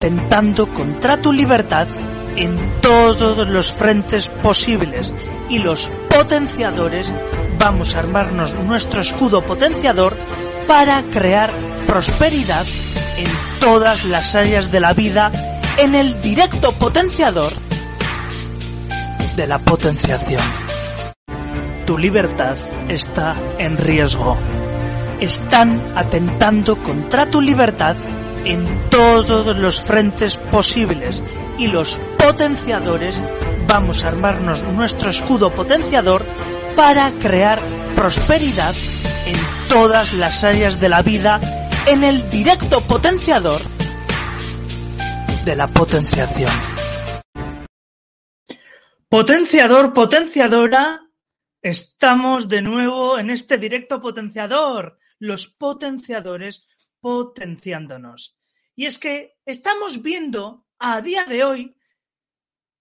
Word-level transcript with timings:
Tentando 0.00 0.72
contra 0.72 1.20
tu 1.20 1.32
libertad 1.32 1.88
en 2.36 2.80
todos 2.80 3.48
los 3.48 3.72
frentes 3.72 4.28
posibles 4.28 5.12
y 5.48 5.58
los 5.58 5.90
potenciadores 6.08 7.10
vamos 7.58 7.96
a 7.96 7.98
armarnos 7.98 8.54
nuestro 8.54 9.00
escudo 9.00 9.42
potenciador 9.42 10.16
para 10.68 11.02
crear 11.02 11.52
prosperidad 11.84 12.64
en 13.16 13.26
todas 13.58 14.04
las 14.04 14.36
áreas 14.36 14.70
de 14.70 14.78
la 14.78 14.92
vida 14.92 15.32
en 15.78 15.96
el 15.96 16.22
directo 16.22 16.70
potenciador 16.74 17.52
de 19.34 19.46
la 19.48 19.58
potenciación. 19.58 20.44
Tu 21.86 21.98
libertad 21.98 22.56
está 22.88 23.34
en 23.58 23.76
riesgo. 23.76 24.36
Están 25.18 25.94
atentando 25.96 26.80
contra 26.84 27.28
tu 27.28 27.40
libertad 27.40 27.96
en 28.48 28.88
todos 28.88 29.58
los 29.58 29.82
frentes 29.82 30.38
posibles 30.38 31.22
y 31.58 31.66
los 31.66 32.00
potenciadores 32.18 33.20
vamos 33.66 34.02
a 34.02 34.08
armarnos 34.08 34.62
nuestro 34.62 35.10
escudo 35.10 35.52
potenciador 35.52 36.24
para 36.74 37.10
crear 37.12 37.60
prosperidad 37.94 38.74
en 39.26 39.36
todas 39.68 40.14
las 40.14 40.44
áreas 40.44 40.80
de 40.80 40.88
la 40.88 41.02
vida 41.02 41.38
en 41.86 42.02
el 42.02 42.30
directo 42.30 42.80
potenciador 42.80 43.60
de 45.44 45.54
la 45.54 45.66
potenciación. 45.66 46.52
Potenciador, 49.10 49.92
potenciadora, 49.92 51.02
estamos 51.60 52.48
de 52.48 52.62
nuevo 52.62 53.18
en 53.18 53.28
este 53.28 53.58
directo 53.58 54.00
potenciador, 54.00 54.98
los 55.18 55.48
potenciadores 55.48 56.66
potenciándonos. 57.00 58.37
Y 58.78 58.86
es 58.86 58.96
que 58.96 59.40
estamos 59.44 60.02
viendo 60.02 60.64
a 60.78 61.00
día 61.00 61.24
de 61.24 61.42
hoy, 61.42 61.76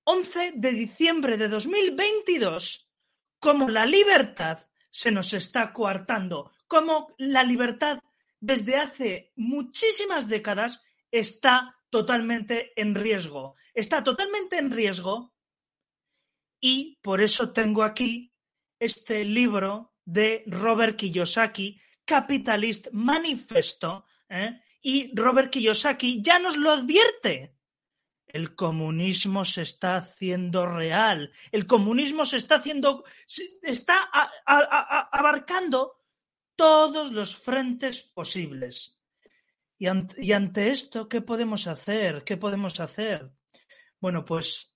11 0.04 0.52
de 0.56 0.72
diciembre 0.74 1.38
de 1.38 1.48
2022, 1.48 2.88
cómo 3.40 3.68
la 3.68 3.88
libertad 3.88 4.68
se 4.92 5.10
nos 5.10 5.34
está 5.34 5.74
coartando, 5.74 6.52
cómo 6.68 7.16
la 7.18 7.44
libertad 7.44 7.98
desde 8.40 8.76
hace 8.76 9.34
muchísimas 9.38 10.28
décadas 10.28 10.84
está 11.10 11.76
totalmente 11.90 12.80
en 12.80 12.94
riesgo. 12.94 13.56
Está 13.74 14.04
totalmente 14.04 14.60
en 14.60 14.70
riesgo 14.70 15.34
y 16.60 17.00
por 17.02 17.22
eso 17.22 17.54
tengo 17.54 17.82
aquí 17.82 18.36
este 18.78 19.26
libro 19.26 19.96
de 20.06 20.44
Robert 20.46 20.96
Kiyosaki, 20.96 21.82
Capitalist 22.06 22.90
Manifesto, 22.92 24.06
¿eh? 24.30 24.62
Y 24.90 25.12
Robert 25.14 25.52
Kiyosaki 25.52 26.22
ya 26.22 26.40
nos 26.40 26.56
lo 26.56 26.72
advierte. 26.72 27.54
El 28.26 28.56
comunismo 28.56 29.44
se 29.44 29.64
está 29.64 29.98
haciendo 29.98 30.66
real. 30.66 31.34
El 31.52 31.68
comunismo 31.68 32.26
se 32.26 32.38
está 32.38 32.56
haciendo, 32.56 33.04
está 33.64 34.10
abarcando 35.12 36.06
todos 36.56 37.12
los 37.12 37.36
frentes 37.36 38.02
posibles. 38.02 38.98
Y 39.78 39.88
y 40.20 40.32
ante 40.32 40.70
esto, 40.70 41.10
¿qué 41.10 41.20
podemos 41.20 41.68
hacer? 41.68 42.24
¿Qué 42.24 42.38
podemos 42.38 42.80
hacer? 42.80 43.30
Bueno, 44.00 44.24
pues 44.24 44.74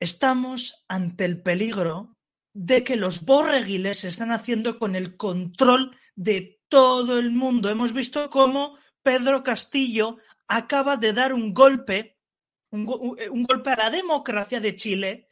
estamos 0.00 0.86
ante 0.88 1.26
el 1.26 1.42
peligro 1.42 2.16
de 2.54 2.82
que 2.82 2.96
los 2.96 3.26
borreguiles 3.26 3.98
se 3.98 4.08
están 4.08 4.32
haciendo 4.32 4.78
con 4.78 4.96
el 4.96 5.18
control 5.18 5.94
de 6.14 6.62
todo 6.68 7.18
el 7.18 7.30
mundo. 7.30 7.68
Hemos 7.68 7.92
visto 7.92 8.30
cómo 8.30 8.78
Pedro 9.06 9.44
Castillo 9.44 10.18
acaba 10.48 10.96
de 10.96 11.12
dar 11.12 11.32
un 11.32 11.54
golpe, 11.54 12.18
un, 12.70 12.88
un 13.30 13.44
golpe 13.44 13.70
a 13.70 13.76
la 13.76 13.90
democracia 13.90 14.58
de 14.58 14.74
Chile. 14.74 15.28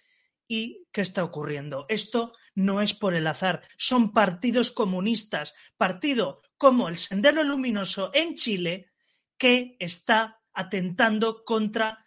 ¿Y 0.47 0.87
qué 0.93 1.01
está 1.01 1.25
ocurriendo? 1.25 1.85
Esto 1.89 2.35
no 2.55 2.81
es 2.83 2.95
por 2.95 3.17
el 3.17 3.27
azar, 3.27 3.67
son 3.77 4.12
partidos 4.12 4.71
comunistas, 4.71 5.55
partido 5.77 6.41
como 6.57 6.89
el 6.89 6.99
Sendero 6.99 7.43
Luminoso 7.43 8.12
en 8.15 8.37
Chile, 8.37 8.93
que 9.37 9.77
está 9.81 10.41
atentando 10.53 11.43
contra 11.43 11.99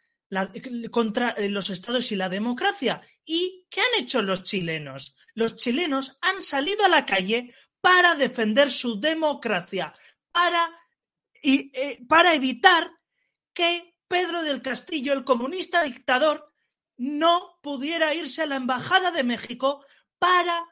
contra 0.90 1.32
eh, 1.32 1.50
los 1.50 1.70
estados 1.70 2.14
y 2.14 2.16
la 2.16 2.30
democracia. 2.30 3.02
¿Y 3.26 3.66
qué 3.70 3.82
han 3.82 4.02
hecho 4.04 4.22
los 4.22 4.44
chilenos? 4.44 5.18
Los 5.34 5.58
chilenos 5.58 6.18
han 6.22 6.42
salido 6.42 6.86
a 6.86 6.90
la 6.90 7.06
calle 7.06 7.54
para 7.82 8.16
defender 8.16 8.72
su 8.72 9.02
democracia, 9.02 9.94
para, 10.32 10.70
y, 11.42 11.72
eh, 11.74 12.00
para 12.08 12.34
evitar 12.34 12.92
que 13.54 13.96
Pedro 14.08 14.44
del 14.44 14.62
Castillo, 14.62 15.14
el 15.14 15.24
comunista 15.24 15.84
dictador, 15.84 16.54
no 16.98 17.60
pudiera 17.62 18.14
irse 18.14 18.44
a 18.44 18.48
la 18.48 18.56
Embajada 18.56 19.12
de 19.12 19.24
México 19.24 19.86
para 20.18 20.66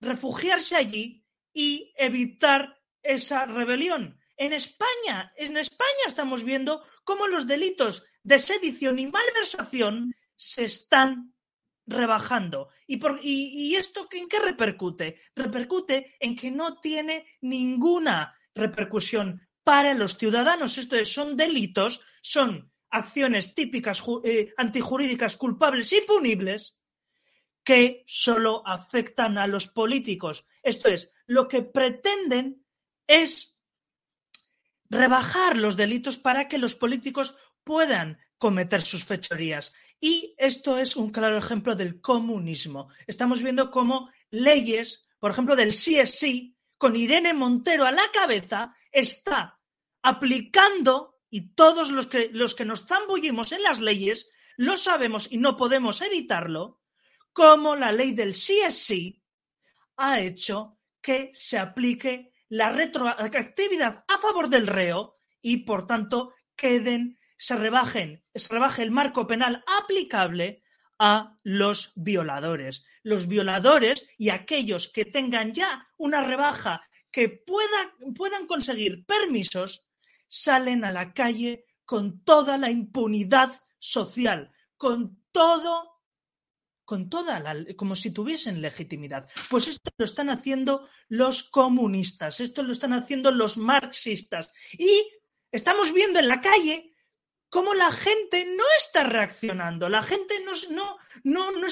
refugiarse 0.00 0.76
allí 0.76 1.24
y 1.52 1.92
evitar 1.96 2.80
esa 3.02 3.46
rebelión. 3.46 4.18
En 4.36 4.52
España, 4.52 5.32
en 5.36 5.56
España 5.56 6.04
estamos 6.06 6.42
viendo 6.42 6.84
cómo 7.04 7.28
los 7.28 7.46
delitos 7.46 8.04
de 8.22 8.38
sedición 8.38 8.98
y 8.98 9.06
malversación 9.06 10.14
se 10.36 10.64
están 10.64 11.34
rebajando. 11.86 12.68
¿Y, 12.86 12.96
por, 12.96 13.20
y, 13.22 13.74
esto 13.76 14.08
en 14.10 14.28
qué 14.28 14.40
repercute? 14.40 15.20
Repercute 15.34 16.16
en 16.18 16.34
que 16.34 16.50
no 16.50 16.80
tiene 16.80 17.26
ninguna 17.42 18.36
repercusión 18.54 19.46
para 19.64 19.94
los 19.94 20.16
ciudadanos. 20.16 20.78
Esto 20.78 20.96
es, 20.96 21.12
son 21.12 21.36
delitos, 21.36 22.00
son 22.22 22.70
acciones 22.90 23.54
típicas 23.54 24.02
eh, 24.22 24.52
antijurídicas 24.56 25.36
culpables 25.36 25.92
y 25.92 26.02
punibles 26.02 26.78
que 27.64 28.04
solo 28.06 28.62
afectan 28.66 29.38
a 29.38 29.46
los 29.46 29.66
políticos. 29.66 30.46
Esto 30.62 30.88
es, 30.88 31.12
lo 31.26 31.48
que 31.48 31.62
pretenden 31.62 32.64
es 33.06 33.56
rebajar 34.90 35.56
los 35.56 35.76
delitos 35.76 36.18
para 36.18 36.46
que 36.46 36.58
los 36.58 36.76
políticos 36.76 37.36
puedan 37.64 38.18
cometer 38.38 38.82
sus 38.82 39.04
fechorías. 39.04 39.72
Y 39.98 40.34
esto 40.36 40.78
es 40.78 40.96
un 40.96 41.10
claro 41.10 41.38
ejemplo 41.38 41.74
del 41.74 42.00
comunismo. 42.00 42.88
Estamos 43.06 43.42
viendo 43.42 43.70
cómo 43.70 44.10
leyes, 44.30 45.08
por 45.18 45.30
ejemplo, 45.30 45.56
del 45.56 45.70
CSI, 45.70 46.53
con 46.78 46.96
Irene 46.96 47.32
Montero 47.32 47.84
a 47.84 47.92
la 47.92 48.10
cabeza, 48.12 48.74
está 48.90 49.60
aplicando, 50.02 51.20
y 51.30 51.54
todos 51.54 51.90
los 51.90 52.06
que, 52.06 52.28
los 52.32 52.54
que 52.54 52.64
nos 52.64 52.86
zambullimos 52.86 53.52
en 53.52 53.62
las 53.62 53.80
leyes, 53.80 54.28
lo 54.56 54.76
sabemos 54.76 55.30
y 55.30 55.38
no 55.38 55.56
podemos 55.56 56.00
evitarlo, 56.02 56.80
cómo 57.32 57.76
la 57.76 57.92
ley 57.92 58.12
del 58.12 58.30
CSI 58.32 59.22
ha 59.96 60.20
hecho 60.20 60.78
que 61.00 61.30
se 61.32 61.58
aplique 61.58 62.32
la 62.48 62.70
retroactividad 62.70 64.04
a 64.08 64.18
favor 64.18 64.48
del 64.48 64.66
reo 64.66 65.18
y, 65.40 65.58
por 65.58 65.86
tanto, 65.86 66.34
queden, 66.56 67.18
se 67.36 67.56
rebajen, 67.56 68.24
se 68.34 68.52
rebaje 68.52 68.82
el 68.82 68.90
marco 68.90 69.26
penal 69.26 69.64
aplicable 69.66 70.63
a 70.98 71.38
los 71.42 71.92
violadores. 71.94 72.84
Los 73.02 73.26
violadores 73.28 74.08
y 74.18 74.30
aquellos 74.30 74.88
que 74.88 75.04
tengan 75.04 75.52
ya 75.52 75.88
una 75.96 76.22
rebaja 76.22 76.82
que 77.10 77.28
puedan 77.28 78.46
conseguir 78.48 79.04
permisos, 79.06 79.86
salen 80.28 80.84
a 80.84 80.90
la 80.90 81.12
calle 81.12 81.64
con 81.84 82.24
toda 82.24 82.58
la 82.58 82.70
impunidad 82.70 83.62
social, 83.78 84.50
con 84.76 85.22
todo 85.30 85.94
con 86.84 87.08
toda 87.08 87.40
la, 87.40 87.54
como 87.76 87.94
si 87.96 88.10
tuviesen 88.10 88.60
legitimidad. 88.60 89.28
Pues 89.48 89.68
esto 89.68 89.90
lo 89.96 90.04
están 90.04 90.28
haciendo 90.28 90.86
los 91.08 91.44
comunistas, 91.44 92.40
esto 92.40 92.62
lo 92.62 92.72
están 92.72 92.92
haciendo 92.92 93.30
los 93.30 93.56
marxistas. 93.56 94.52
Y 94.72 95.02
estamos 95.50 95.92
viendo 95.92 96.18
en 96.18 96.28
la 96.28 96.40
calle 96.40 96.93
cómo 97.54 97.72
la 97.72 97.92
gente 97.92 98.44
no 98.46 98.64
está 98.76 99.04
reaccionando, 99.04 99.88
la 99.88 100.02
gente 100.02 100.34
no, 100.44 100.50
no, 100.70 100.98
no, 101.22 101.52
no, 101.52 101.70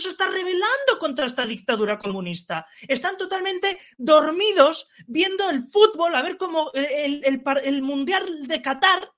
se 0.00 0.08
está 0.08 0.26
rebelando 0.26 0.98
contra 0.98 1.26
esta 1.26 1.46
dictadura 1.46 2.00
comunista. 2.00 2.66
Están 2.88 3.16
totalmente 3.16 3.78
dormidos 3.96 4.88
viendo 5.06 5.48
el 5.50 5.68
fútbol, 5.68 6.16
a 6.16 6.22
ver 6.22 6.36
cómo 6.36 6.72
el, 6.74 7.22
el 7.62 7.82
Mundial 7.82 8.48
de 8.48 8.60
Qatar 8.60 9.12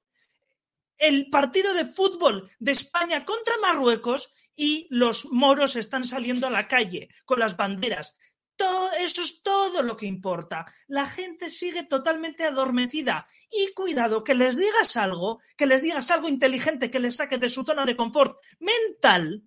el 0.99 1.31
partido 1.31 1.73
de 1.73 1.87
fútbol 1.87 2.51
de 2.59 2.73
España 2.73 3.25
contra 3.25 3.57
Marruecos 3.63 4.35
y 4.55 4.89
los 4.91 5.25
moros 5.33 5.77
están 5.77 6.05
saliendo 6.05 6.47
a 6.47 6.51
la 6.51 6.69
calle 6.69 7.09
con 7.25 7.41
las 7.41 7.57
banderas. 7.57 8.17
Todo, 8.57 8.93
eso 8.93 9.23
es 9.23 9.43
todo 9.43 9.83
lo 9.83 9.97
que 9.97 10.07
importa. 10.07 10.67
La 10.89 11.07
gente 11.07 11.51
sigue 11.51 11.85
totalmente 11.85 12.45
adormecida. 12.45 13.27
Y 13.51 13.73
cuidado, 13.75 14.25
que 14.25 14.35
les 14.35 14.57
digas 14.57 14.97
algo, 14.97 15.41
que 15.57 15.67
les 15.67 15.83
digas 15.83 16.11
algo 16.11 16.29
inteligente 16.29 16.91
que 16.91 17.01
les 17.01 17.17
saque 17.17 17.39
de 17.39 17.49
su 17.49 17.65
zona 17.65 17.85
de 17.85 17.97
confort 17.97 18.39
mental, 18.59 19.45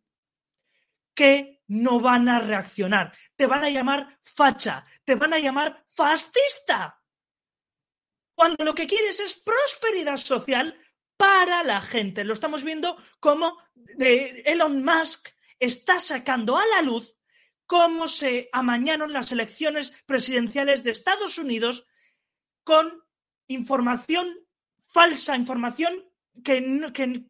que 1.14 1.62
no 1.68 2.00
van 2.00 2.30
a 2.30 2.40
reaccionar. 2.40 3.14
Te 3.36 3.46
van 3.46 3.64
a 3.64 3.70
llamar 3.70 4.20
facha, 4.24 4.86
te 5.04 5.16
van 5.16 5.34
a 5.34 5.40
llamar 5.40 5.86
fascista. 5.90 7.02
Cuando 8.36 8.64
lo 8.64 8.74
que 8.74 8.88
quieres 8.88 9.20
es 9.20 9.42
prosperidad 9.42 10.18
social 10.18 10.80
para 11.20 11.66
la 11.66 11.82
gente. 11.82 12.24
Lo 12.24 12.34
estamos 12.34 12.64
viendo 12.64 12.96
como 13.20 13.58
eh, 14.00 14.44
Elon 14.46 14.82
Musk 14.86 15.28
está 15.60 16.00
sacando 16.00 16.58
a 16.58 16.66
la 16.66 16.82
luz 16.82 17.19
cómo 17.70 18.08
se 18.08 18.50
amañaron 18.52 19.14
las 19.14 19.32
elecciones 19.32 19.94
presidenciales 20.08 20.84
de 20.84 20.90
Estados 20.90 21.38
Unidos 21.38 21.86
con 22.64 23.04
información 23.48 24.28
falsa, 24.88 25.36
información 25.36 25.94
que, 26.44 26.62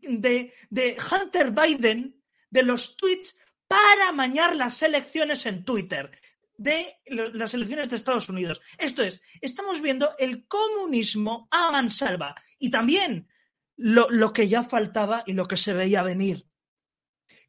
de, 0.02 0.98
Hunter 1.12 1.52
Biden, 1.52 2.24
de 2.50 2.64
los 2.64 2.96
tweets 2.96 3.38
para 3.68 4.08
amañar 4.08 4.56
las 4.56 4.82
elecciones 4.82 5.46
en 5.46 5.66
Twitter 5.66 6.10
de 6.56 6.96
las 7.06 7.54
elecciones 7.54 7.90
de 7.90 7.98
Estados 7.98 8.30
Unidos. 8.30 8.62
Esto 8.78 9.04
es, 9.04 9.22
estamos 9.42 9.82
viendo 9.82 10.16
el 10.18 10.48
comunismo 10.48 11.50
a 11.52 11.70
mansalva 11.70 12.34
y 12.58 12.72
también 12.72 13.28
lo, 13.76 14.32
que 14.32 14.48
ya 14.48 14.64
faltaba 14.64 15.22
y 15.26 15.34
lo 15.34 15.50
que 15.50 15.58
se 15.58 15.74
veía 15.74 16.02
venir. 16.02 16.46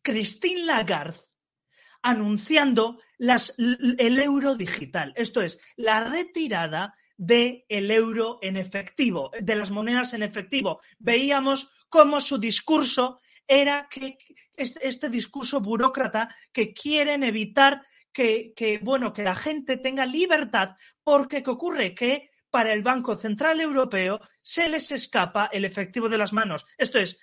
Christine 0.02 0.64
Lagarde 0.64 1.29
anunciando 2.02 2.98
las, 3.18 3.54
el 3.58 4.18
euro 4.18 4.54
digital, 4.54 5.12
esto 5.16 5.42
es, 5.42 5.60
la 5.76 6.04
retirada 6.04 6.94
del 7.16 7.90
euro 7.90 8.38
en 8.40 8.56
efectivo, 8.56 9.30
de 9.38 9.56
las 9.56 9.70
monedas 9.70 10.14
en 10.14 10.22
efectivo. 10.22 10.80
Veíamos 10.98 11.70
cómo 11.90 12.20
su 12.20 12.38
discurso 12.38 13.20
era 13.46 13.88
que 13.90 14.16
este, 14.56 15.10
discurso 15.10 15.60
burócrata 15.60 16.34
que 16.52 16.72
quieren 16.72 17.22
evitar 17.24 17.84
que, 18.12 18.52
que, 18.56 18.78
bueno, 18.78 19.12
que 19.12 19.22
la 19.22 19.34
gente 19.34 19.76
tenga 19.76 20.06
libertad, 20.06 20.76
porque 21.04 21.42
¿qué 21.42 21.50
ocurre? 21.50 21.94
Que 21.94 22.30
para 22.50 22.72
el 22.72 22.82
Banco 22.82 23.16
Central 23.16 23.60
Europeo 23.60 24.20
se 24.42 24.68
les 24.68 24.90
escapa 24.90 25.48
el 25.52 25.64
efectivo 25.64 26.08
de 26.08 26.18
las 26.18 26.32
manos. 26.32 26.66
Esto 26.78 26.98
es, 26.98 27.18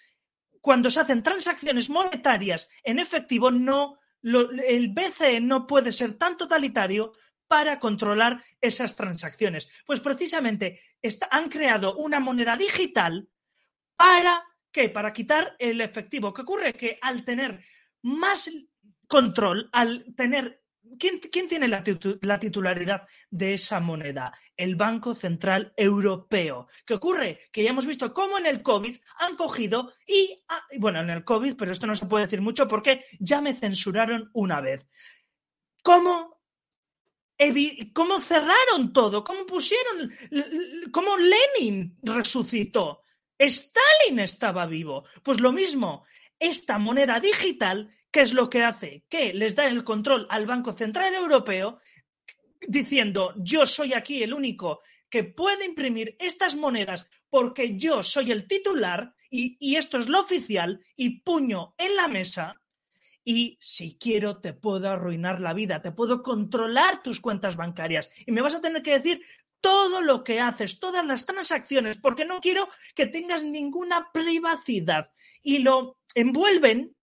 cuando 0.62 0.90
se 0.90 1.00
hacen 1.00 1.24
transacciones 1.24 1.90
monetarias 1.90 2.70
en 2.84 3.00
efectivo, 3.00 3.52
no, 3.52 3.98
el 4.34 4.90
BCE 4.90 5.40
no 5.42 5.66
puede 5.68 5.92
ser 5.92 6.18
tan 6.18 6.38
totalitario 6.38 7.14
para 7.48 7.80
controlar 7.80 8.44
esas 8.60 8.96
transacciones. 8.96 9.70
Pues 9.86 10.00
precisamente 10.00 10.82
han 11.32 11.50
creado 11.50 11.96
una 11.96 12.20
moneda 12.20 12.58
digital 12.58 13.28
para 13.96 14.44
qué? 14.72 14.90
Para 14.90 15.14
quitar 15.14 15.56
el 15.58 15.82
efectivo. 15.82 16.34
¿Qué 16.34 16.42
ocurre? 16.42 16.74
Que 16.74 17.00
al 17.02 17.24
tener 17.24 17.64
más 18.04 18.50
control, 19.08 19.70
al 19.72 20.14
tener 20.16 20.62
¿Quién, 21.00 21.48
tiene 21.48 21.68
la, 21.68 21.84
titularidad 22.40 23.08
de 23.30 23.54
esa 23.54 23.80
moneda? 23.80 24.34
El 24.56 24.76
Banco 24.76 25.14
Central 25.14 25.74
Europeo. 25.76 26.68
¿Qué 26.86 26.96
ocurre? 26.96 27.42
Que 27.52 27.64
ya 27.64 27.70
hemos 27.70 27.86
visto 27.86 28.14
cómo 28.14 28.38
en 28.38 28.46
el 28.46 28.64
COVID 28.64 28.98
han 29.20 29.36
cogido 29.36 29.94
y, 30.08 30.44
ah, 30.50 30.64
bueno, 30.80 31.02
en 31.02 31.10
el 31.10 31.24
COVID, 31.24 31.56
pero 31.56 31.72
esto 31.72 31.88
no 31.88 31.96
se 31.96 32.06
puede 32.06 32.26
decir 32.26 32.42
mucho 32.42 32.68
porque 32.68 33.06
ya 33.20 33.42
me 33.42 33.54
censuraron 33.54 34.30
una 34.34 34.62
vez. 34.62 34.88
¿Cómo, 35.84 36.42
cómo 37.94 38.20
cerraron 38.20 38.92
todo? 38.94 39.24
¿Cómo 39.24 39.46
pusieron? 39.46 40.12
¿Cómo 40.92 41.18
Lenin 41.18 41.98
resucitó? 42.04 43.02
Stalin 43.38 44.20
estaba 44.20 44.66
vivo. 44.66 45.06
Pues 45.24 45.40
lo 45.40 45.52
mismo, 45.52 46.06
esta 46.40 46.78
moneda 46.78 47.20
digital 47.20 47.92
¿Qué 48.18 48.24
es 48.24 48.34
lo 48.34 48.50
que 48.50 48.64
hace? 48.64 49.04
Que 49.10 49.32
les 49.32 49.54
da 49.54 49.68
el 49.68 49.84
control 49.84 50.26
al 50.32 50.48
Banco 50.48 50.74
Central 50.74 51.14
Europeo 51.14 51.78
diciendo 52.68 53.36
yo 53.38 53.68
soy 53.68 53.94
aquí 53.94 54.24
el 54.24 54.34
único 54.34 54.82
que 55.08 55.24
puede 55.24 55.66
imprimir 55.66 56.16
estas 56.18 56.56
monedas 56.56 57.08
porque 57.30 57.78
yo 57.78 58.02
soy 58.02 58.32
el 58.32 58.48
titular 58.48 59.14
y, 59.30 59.76
esto 59.76 60.00
es 60.00 60.08
lo 60.08 60.20
oficial 60.20 60.84
y 60.96 61.20
puño 61.20 61.76
en 61.78 61.96
la 61.96 62.08
mesa 62.08 62.60
y 63.24 63.56
si 63.62 64.00
quiero 64.00 64.42
te 64.42 64.54
puedo 64.54 64.90
arruinar 64.90 65.40
la 65.40 65.54
vida, 65.54 65.84
te 65.84 65.92
puedo 65.92 66.24
controlar 66.24 67.04
tus 67.04 67.22
cuentas 67.22 67.56
bancarias 67.56 68.10
y 68.26 68.32
me 68.32 68.42
vas 68.42 68.56
a 68.56 68.62
tener 68.62 68.82
que 68.82 68.98
decir 68.98 69.22
todo 69.62 70.02
lo 70.02 70.24
que 70.24 70.40
haces, 70.40 70.80
todas 70.80 71.06
las 71.06 71.28
transacciones, 71.28 71.98
porque 71.98 72.26
no 72.26 72.40
quiero 72.40 72.68
que 72.96 73.06
tengas 73.06 73.44
ninguna 73.44 74.10
privacidad 74.12 75.12
y 75.44 75.60
lo 75.60 76.00
envuelven 76.16 76.97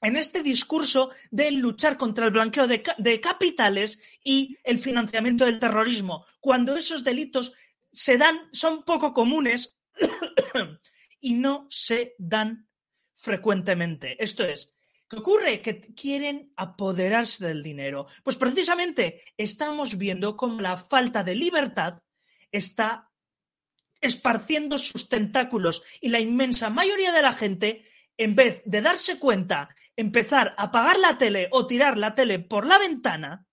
en 0.00 0.16
este 0.16 0.42
discurso 0.42 1.10
de 1.30 1.50
luchar 1.50 1.96
contra 1.96 2.26
el 2.26 2.32
blanqueo 2.32 2.66
de, 2.66 3.20
capitales 3.20 4.00
y 4.22 4.56
el 4.64 4.78
financiamiento 4.78 5.44
del 5.44 5.58
terrorismo, 5.58 6.26
cuando 6.40 6.76
esos 6.76 7.04
delitos 7.04 7.52
se 7.92 8.18
dan, 8.18 8.48
son 8.52 8.84
poco 8.84 9.12
comunes 9.12 9.78
y 11.20 11.34
no 11.34 11.66
se 11.70 12.14
dan 12.18 12.68
frecuentemente. 13.16 14.22
Esto 14.22 14.44
es, 14.44 14.74
¿qué 15.08 15.16
ocurre? 15.16 15.62
Que 15.62 15.80
quieren 15.80 16.52
apoderarse 16.56 17.46
del 17.46 17.62
dinero. 17.62 18.06
Pues 18.22 18.36
precisamente 18.36 19.22
estamos 19.36 19.96
viendo 19.96 20.36
cómo 20.36 20.60
la 20.60 20.76
falta 20.76 21.24
de 21.24 21.34
libertad 21.34 22.02
está 22.52 23.10
esparciendo 24.00 24.78
sus 24.78 25.08
tentáculos 25.08 25.82
y 26.00 26.10
la 26.10 26.20
inmensa 26.20 26.70
mayoría 26.70 27.12
de 27.12 27.22
la 27.22 27.32
gente 27.32 27.84
en 28.18 28.34
vez 28.34 28.62
de 28.64 28.80
darse 28.80 29.18
cuenta, 29.18 29.68
empezar 29.96 30.54
a 30.56 30.64
apagar 30.64 30.98
la 30.98 31.18
tele 31.18 31.48
o 31.50 31.66
tirar 31.66 31.96
la 31.96 32.14
tele 32.14 32.38
por 32.38 32.66
la 32.66 32.78
ventana, 32.78 33.46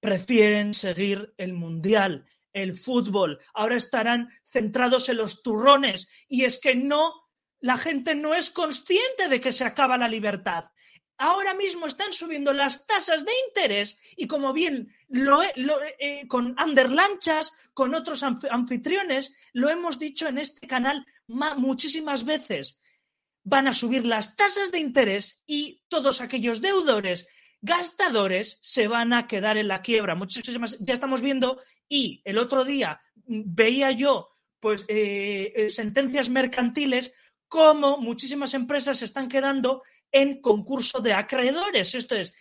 prefieren 0.00 0.72
seguir 0.72 1.34
el 1.36 1.52
mundial, 1.52 2.26
el 2.52 2.78
fútbol. 2.78 3.38
Ahora 3.54 3.76
estarán 3.76 4.30
centrados 4.46 5.08
en 5.08 5.18
los 5.18 5.42
turrones 5.42 6.08
y 6.28 6.44
es 6.44 6.58
que 6.58 6.74
no, 6.74 7.12
la 7.60 7.76
gente 7.76 8.14
no 8.14 8.34
es 8.34 8.50
consciente 8.50 9.28
de 9.28 9.40
que 9.40 9.52
se 9.52 9.64
acaba 9.64 9.98
la 9.98 10.08
libertad. 10.08 10.66
Ahora 11.20 11.52
mismo 11.52 11.86
están 11.86 12.12
subiendo 12.12 12.52
las 12.52 12.86
tasas 12.86 13.24
de 13.24 13.32
interés 13.48 13.98
y 14.16 14.28
como 14.28 14.52
bien 14.52 14.94
eh, 15.98 16.28
con 16.28 16.54
Lanchas, 16.54 17.52
con 17.74 17.92
otros 17.92 18.22
anfitriones, 18.22 19.36
lo 19.52 19.68
hemos 19.68 19.98
dicho 19.98 20.28
en 20.28 20.38
este 20.38 20.68
canal 20.68 21.04
muchísimas 21.26 22.24
veces 22.24 22.80
van 23.48 23.66
a 23.66 23.72
subir 23.72 24.04
las 24.04 24.36
tasas 24.36 24.70
de 24.70 24.78
interés 24.78 25.42
y 25.46 25.82
todos 25.88 26.20
aquellos 26.20 26.60
deudores 26.60 27.28
gastadores 27.60 28.58
se 28.60 28.88
van 28.88 29.12
a 29.12 29.26
quedar 29.26 29.56
en 29.56 29.68
la 29.68 29.80
quiebra. 29.80 30.14
Muchísimas, 30.14 30.78
ya 30.78 30.94
estamos 30.94 31.22
viendo 31.22 31.60
y 31.88 32.20
el 32.24 32.38
otro 32.38 32.64
día 32.64 33.00
veía 33.26 33.90
yo 33.90 34.28
pues 34.60 34.84
eh, 34.88 35.52
eh, 35.56 35.68
sentencias 35.68 36.28
mercantiles 36.28 37.14
como 37.48 37.98
muchísimas 37.98 38.52
empresas 38.54 38.98
se 38.98 39.06
están 39.06 39.28
quedando 39.28 39.82
en 40.12 40.40
concurso 40.40 41.00
de 41.00 41.14
acreedores. 41.14 41.94
Esto 41.94 42.16
es, 42.16 42.34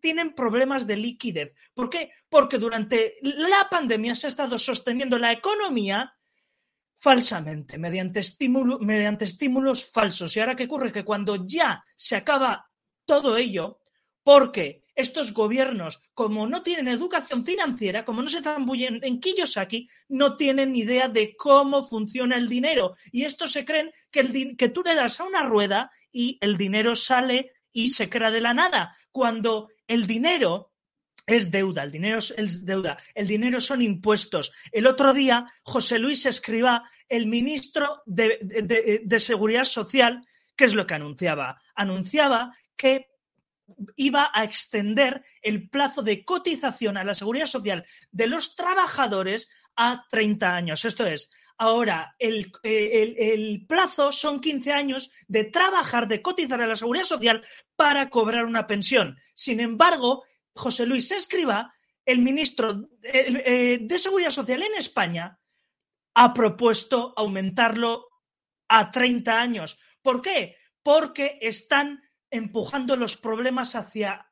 tienen 0.00 0.34
problemas 0.34 0.86
de 0.86 0.96
liquidez. 0.96 1.54
¿Por 1.74 1.90
qué? 1.90 2.10
Porque 2.28 2.58
durante 2.58 3.16
la 3.20 3.68
pandemia 3.70 4.14
se 4.14 4.26
ha 4.26 4.30
estado 4.30 4.56
sosteniendo 4.56 5.18
la 5.18 5.32
economía 5.32 6.14
falsamente, 7.00 7.78
mediante, 7.78 8.20
mediante 8.80 9.24
estímulos 9.24 9.90
falsos. 9.90 10.36
¿Y 10.36 10.40
ahora 10.40 10.56
qué 10.56 10.64
ocurre? 10.64 10.92
Que 10.92 11.04
cuando 11.04 11.46
ya 11.46 11.84
se 11.96 12.16
acaba 12.16 12.70
todo 13.04 13.36
ello, 13.36 13.80
porque 14.22 14.84
estos 14.94 15.32
gobiernos, 15.32 16.02
como 16.12 16.46
no 16.48 16.62
tienen 16.62 16.88
educación 16.88 17.44
financiera, 17.44 18.04
como 18.04 18.20
no 18.20 18.28
se 18.28 18.42
zambullen 18.42 18.98
en 19.02 19.20
Kiyosaki, 19.20 19.88
no 20.08 20.36
tienen 20.36 20.74
idea 20.74 21.08
de 21.08 21.36
cómo 21.36 21.84
funciona 21.84 22.36
el 22.36 22.48
dinero. 22.48 22.94
Y 23.12 23.24
estos 23.24 23.52
se 23.52 23.64
creen 23.64 23.92
que, 24.10 24.20
el 24.20 24.56
que 24.56 24.68
tú 24.68 24.82
le 24.82 24.96
das 24.96 25.20
a 25.20 25.24
una 25.24 25.44
rueda 25.44 25.90
y 26.10 26.36
el 26.40 26.56
dinero 26.58 26.96
sale 26.96 27.52
y 27.72 27.90
se 27.90 28.10
crea 28.10 28.32
de 28.32 28.40
la 28.40 28.54
nada, 28.54 28.96
cuando 29.12 29.68
el 29.86 30.06
dinero 30.06 30.72
es 31.28 31.50
deuda, 31.50 31.82
el 31.82 31.92
dinero 31.92 32.18
es 32.18 32.64
deuda, 32.64 32.96
el 33.14 33.26
dinero 33.26 33.60
son 33.60 33.82
impuestos. 33.82 34.50
El 34.72 34.86
otro 34.86 35.12
día, 35.12 35.46
José 35.62 35.98
Luis 35.98 36.24
Escriba, 36.24 36.88
el 37.06 37.26
ministro 37.26 38.02
de, 38.06 39.20
Seguridad 39.20 39.64
Social, 39.64 40.26
¿qué 40.56 40.64
es 40.64 40.74
lo 40.74 40.86
que 40.86 40.94
anunciaba? 40.94 41.60
Anunciaba 41.74 42.56
que 42.76 43.10
iba 43.96 44.30
a 44.32 44.42
extender 44.42 45.22
el 45.42 45.68
plazo 45.68 46.02
de 46.02 46.24
cotización 46.24 46.96
a 46.96 47.04
la 47.04 47.14
seguridad 47.14 47.44
social 47.44 47.84
de 48.10 48.26
los 48.26 48.56
trabajadores 48.56 49.50
a 49.76 50.06
30 50.10 50.54
años. 50.54 50.86
Esto 50.86 51.06
es, 51.06 51.28
ahora 51.58 52.14
el, 52.18 52.50
el, 52.62 53.16
el, 53.18 53.66
plazo 53.66 54.12
son 54.12 54.40
15 54.40 54.72
años 54.72 55.10
de 55.26 55.44
trabajar, 55.44 56.08
de 56.08 56.22
cotizar 56.22 56.62
a 56.62 56.66
la 56.66 56.76
seguridad 56.76 57.04
social 57.04 57.44
para 57.76 58.08
cobrar 58.08 58.46
una 58.46 58.66
pensión. 58.66 59.18
Sin 59.34 59.60
embargo, 59.60 60.24
José 60.58 60.86
Luis 60.86 61.10
Escriba, 61.10 61.72
el 62.04 62.18
ministro 62.18 62.74
de, 62.74 63.78
de 63.80 63.98
Seguridad 63.98 64.30
Social 64.30 64.62
en 64.62 64.74
España, 64.74 65.38
ha 66.14 66.34
propuesto 66.34 67.14
aumentarlo 67.16 68.08
a 68.68 68.90
30 68.90 69.40
años. 69.40 69.78
¿Por 70.02 70.20
qué? 70.20 70.56
Porque 70.82 71.38
están 71.40 72.02
empujando 72.30 72.96
los 72.96 73.16
problemas 73.16 73.74
hacia... 73.74 74.26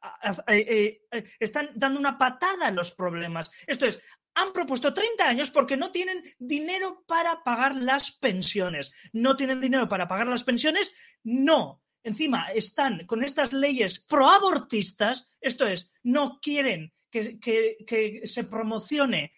Eh, 0.48 1.00
eh, 1.10 1.24
están 1.38 1.70
dando 1.74 1.98
una 1.98 2.18
patada 2.18 2.66
a 2.66 2.70
los 2.70 2.92
problemas. 2.92 3.50
Esto 3.66 3.86
es, 3.86 4.02
han 4.34 4.52
propuesto 4.52 4.92
30 4.92 5.24
años 5.26 5.50
porque 5.50 5.76
no 5.76 5.90
tienen 5.90 6.22
dinero 6.38 7.04
para 7.06 7.42
pagar 7.42 7.74
las 7.74 8.12
pensiones. 8.12 8.92
¿No 9.12 9.36
tienen 9.36 9.60
dinero 9.60 9.88
para 9.88 10.08
pagar 10.08 10.26
las 10.26 10.44
pensiones? 10.44 10.94
No. 11.22 11.82
Encima 12.06 12.52
están 12.52 13.04
con 13.04 13.24
estas 13.24 13.52
leyes 13.52 13.98
proabortistas, 13.98 15.28
esto 15.40 15.66
es, 15.66 15.92
no 16.04 16.38
quieren 16.40 16.92
que, 17.10 17.40
que, 17.40 17.78
que 17.84 18.20
se 18.28 18.44
promocione 18.44 19.32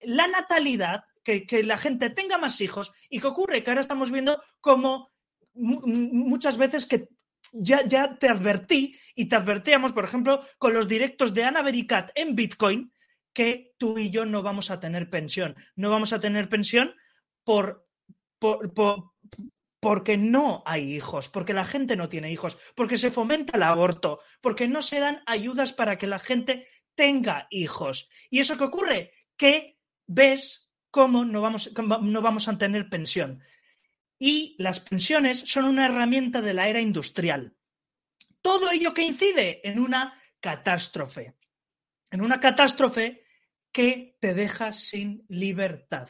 la 0.00 0.26
natalidad, 0.26 1.04
que, 1.22 1.46
que, 1.46 1.62
la 1.62 1.76
gente 1.76 2.08
tenga 2.08 2.38
más 2.38 2.58
hijos. 2.62 2.90
¿Y 3.10 3.20
qué 3.20 3.26
ocurre? 3.26 3.62
Que 3.62 3.70
ahora 3.70 3.82
estamos 3.82 4.10
viendo 4.10 4.42
como 4.62 5.10
muchas 5.52 6.56
veces 6.56 6.86
que 6.86 7.08
ya, 7.52 7.86
ya 7.86 8.16
te 8.16 8.30
advertí 8.30 8.98
y 9.14 9.26
te 9.26 9.36
advertíamos, 9.36 9.92
por 9.92 10.06
ejemplo, 10.06 10.42
con 10.56 10.72
los 10.72 10.88
directos 10.88 11.34
de 11.34 11.44
Ana 11.44 11.60
Bericat 11.60 12.12
en 12.14 12.34
Bitcoin, 12.34 12.94
que 13.34 13.74
tú 13.76 13.98
y 13.98 14.08
yo 14.08 14.24
no 14.24 14.42
vamos 14.42 14.70
a 14.70 14.80
tener 14.80 15.10
pensión. 15.10 15.54
No 15.76 15.90
vamos 15.90 16.14
a 16.14 16.20
tener 16.20 16.48
pensión 16.48 16.94
por, 17.44 17.86
por, 18.38 18.72
por, 18.72 19.09
porque 19.80 20.16
no 20.16 20.62
hay 20.66 20.94
hijos, 20.94 21.28
porque 21.28 21.54
la 21.54 21.64
gente 21.64 21.96
no 21.96 22.08
tiene 22.08 22.30
hijos, 22.30 22.58
porque 22.74 22.98
se 22.98 23.10
fomenta 23.10 23.56
el 23.56 23.62
aborto, 23.62 24.20
porque 24.40 24.68
no 24.68 24.82
se 24.82 25.00
dan 25.00 25.22
ayudas 25.26 25.72
para 25.72 25.98
que 25.98 26.06
la 26.06 26.18
gente 26.18 26.66
tenga 26.94 27.46
hijos. 27.50 28.10
¿Y 28.28 28.40
eso 28.40 28.58
qué 28.58 28.64
ocurre? 28.64 29.12
Que 29.36 29.78
ves 30.06 30.70
cómo 30.90 31.24
no 31.24 31.40
vamos, 31.40 31.72
no 32.02 32.22
vamos 32.22 32.48
a 32.48 32.58
tener 32.58 32.90
pensión 32.90 33.42
y 34.20 34.54
las 34.58 34.80
pensiones 34.80 35.40
son 35.40 35.64
una 35.64 35.86
herramienta 35.86 36.42
de 36.42 36.52
la 36.52 36.68
era 36.68 36.80
industrial. 36.80 37.56
Todo 38.42 38.70
ello 38.70 38.92
que 38.92 39.02
incide 39.02 39.66
en 39.66 39.80
una 39.80 40.14
catástrofe, 40.40 41.34
en 42.10 42.20
una 42.20 42.38
catástrofe 42.38 43.24
que 43.72 44.18
te 44.20 44.34
deja 44.34 44.74
sin 44.74 45.24
libertad. 45.28 46.08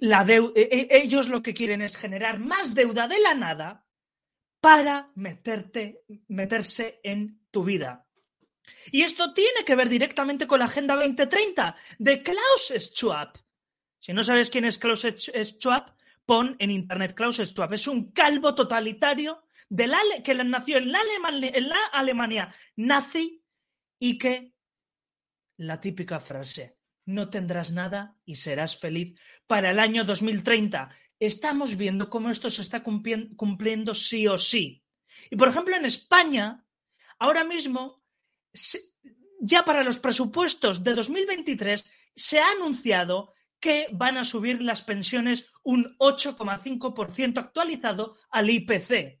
E, 0.00 0.08
e, 0.54 0.88
ellos 0.90 1.28
lo 1.28 1.42
que 1.42 1.54
quieren 1.54 1.82
es 1.82 1.96
generar 1.96 2.38
más 2.38 2.74
deuda 2.74 3.06
de 3.06 3.20
la 3.20 3.34
nada 3.34 3.86
para 4.60 5.10
meterte, 5.14 6.02
meterse 6.28 7.00
en 7.02 7.40
tu 7.50 7.64
vida. 7.64 8.06
Y 8.92 9.02
esto 9.02 9.32
tiene 9.32 9.64
que 9.64 9.74
ver 9.74 9.88
directamente 9.88 10.46
con 10.46 10.60
la 10.60 10.66
Agenda 10.66 10.94
2030 10.94 11.76
de 11.98 12.22
Klaus 12.22 12.72
Schwab. 12.76 13.32
Si 13.98 14.12
no 14.12 14.24
sabes 14.24 14.50
quién 14.50 14.64
es 14.64 14.78
Klaus 14.78 15.02
Schwab, 15.02 15.94
pon 16.24 16.56
en 16.58 16.70
internet 16.70 17.14
Klaus 17.14 17.36
Schwab. 17.36 17.72
Es 17.74 17.86
un 17.86 18.12
calvo 18.12 18.54
totalitario 18.54 19.42
de 19.68 19.86
la, 19.86 19.98
que 20.24 20.34
nació 20.34 20.78
en 20.78 20.92
la, 20.92 21.00
en 21.42 21.68
la 21.68 21.86
Alemania 21.92 22.54
nazi 22.76 23.42
y 23.98 24.18
que 24.18 24.54
la 25.58 25.78
típica 25.78 26.20
frase, 26.20 26.79
no 27.06 27.30
tendrás 27.30 27.70
nada 27.70 28.16
y 28.24 28.36
serás 28.36 28.78
feliz 28.78 29.18
para 29.46 29.70
el 29.70 29.78
año 29.78 30.04
2030. 30.04 30.90
Estamos 31.18 31.76
viendo 31.76 32.08
cómo 32.08 32.30
esto 32.30 32.50
se 32.50 32.62
está 32.62 32.82
cumpliendo 32.82 33.94
sí 33.94 34.26
o 34.26 34.38
sí. 34.38 34.82
Y 35.30 35.36
por 35.36 35.48
ejemplo, 35.48 35.76
en 35.76 35.84
España, 35.84 36.64
ahora 37.18 37.44
mismo, 37.44 38.02
ya 39.40 39.64
para 39.64 39.82
los 39.82 39.98
presupuestos 39.98 40.82
de 40.82 40.94
2023, 40.94 41.84
se 42.14 42.38
ha 42.38 42.50
anunciado 42.50 43.34
que 43.60 43.88
van 43.92 44.16
a 44.16 44.24
subir 44.24 44.62
las 44.62 44.82
pensiones 44.82 45.50
un 45.62 45.96
8,5% 45.98 47.38
actualizado 47.38 48.16
al 48.30 48.48
IPC. 48.48 49.20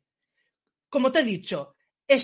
Como 0.88 1.12
te 1.12 1.20
he 1.20 1.24
dicho, 1.24 1.76
e, 2.08 2.16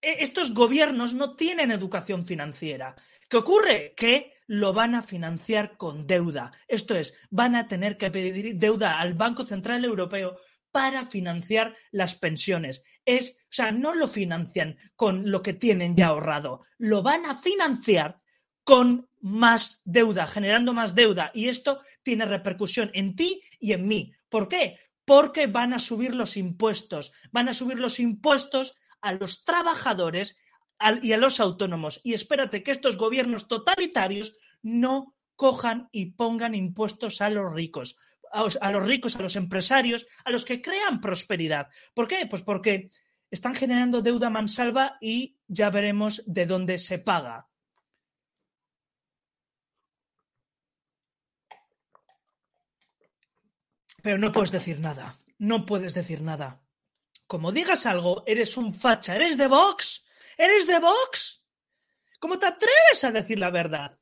estos 0.00 0.52
gobiernos 0.52 1.14
no 1.14 1.36
tienen 1.36 1.70
educación 1.70 2.26
financiera. 2.26 2.96
¿Qué 3.28 3.36
ocurre? 3.36 3.94
Que 3.94 4.32
lo 4.46 4.72
van 4.72 4.94
a 4.94 5.02
financiar 5.02 5.76
con 5.76 6.06
deuda. 6.06 6.52
Esto 6.66 6.96
es, 6.96 7.14
van 7.30 7.54
a 7.54 7.68
tener 7.68 7.98
que 7.98 8.10
pedir 8.10 8.56
deuda 8.56 8.98
al 8.98 9.12
Banco 9.12 9.44
Central 9.44 9.84
Europeo 9.84 10.38
para 10.72 11.04
financiar 11.06 11.76
las 11.90 12.14
pensiones. 12.14 12.84
Es, 13.04 13.36
o 13.42 13.46
sea, 13.50 13.72
no 13.72 13.94
lo 13.94 14.08
financian 14.08 14.78
con 14.96 15.30
lo 15.30 15.42
que 15.42 15.52
tienen 15.52 15.94
ya 15.96 16.06
ahorrado, 16.08 16.62
lo 16.78 17.02
van 17.02 17.26
a 17.26 17.34
financiar 17.34 18.20
con 18.64 19.08
más 19.20 19.82
deuda, 19.84 20.26
generando 20.26 20.72
más 20.72 20.94
deuda. 20.94 21.30
Y 21.34 21.48
esto 21.48 21.80
tiene 22.02 22.24
repercusión 22.24 22.90
en 22.94 23.16
ti 23.16 23.42
y 23.58 23.72
en 23.72 23.86
mí. 23.86 24.12
¿Por 24.28 24.48
qué? 24.48 24.78
Porque 25.04 25.46
van 25.46 25.74
a 25.74 25.78
subir 25.78 26.14
los 26.14 26.36
impuestos. 26.36 27.12
Van 27.32 27.48
a 27.48 27.54
subir 27.54 27.78
los 27.78 27.98
impuestos 27.98 28.74
a 29.00 29.12
los 29.12 29.44
trabajadores 29.44 30.36
y 31.02 31.12
a 31.12 31.18
los 31.18 31.40
autónomos. 31.40 32.00
Y 32.04 32.14
espérate 32.14 32.62
que 32.62 32.70
estos 32.70 32.96
gobiernos 32.96 33.48
totalitarios 33.48 34.36
no 34.62 35.16
cojan 35.36 35.88
y 35.92 36.12
pongan 36.12 36.54
impuestos 36.54 37.20
a 37.20 37.30
los 37.30 37.52
ricos. 37.52 37.96
A 38.30 38.70
los 38.70 38.86
ricos, 38.86 39.16
a 39.16 39.22
los 39.22 39.36
empresarios, 39.36 40.06
a 40.24 40.30
los 40.30 40.44
que 40.44 40.60
crean 40.60 41.00
prosperidad. 41.00 41.68
¿Por 41.94 42.06
qué? 42.06 42.26
Pues 42.26 42.42
porque 42.42 42.90
están 43.30 43.54
generando 43.54 44.02
deuda 44.02 44.30
mansalva 44.30 44.98
y 45.00 45.38
ya 45.46 45.70
veremos 45.70 46.22
de 46.26 46.44
dónde 46.44 46.78
se 46.78 46.98
paga. 46.98 47.48
Pero 54.02 54.18
no 54.18 54.32
puedes 54.32 54.52
decir 54.52 54.80
nada. 54.80 55.16
No 55.38 55.66
puedes 55.66 55.94
decir 55.94 56.22
nada. 56.22 56.60
Como 57.26 57.52
digas 57.52 57.86
algo, 57.86 58.24
eres 58.26 58.56
un 58.56 58.72
facha. 58.74 59.16
¿Eres 59.16 59.36
de 59.36 59.48
Vox? 59.48 60.04
¿Eres 60.40 60.68
de 60.68 60.78
Vox? 60.78 61.42
¿Cómo 62.20 62.38
te 62.38 62.46
atreves 62.46 63.02
a 63.02 63.10
decir 63.10 63.40
la 63.40 63.50
verdad? 63.50 63.98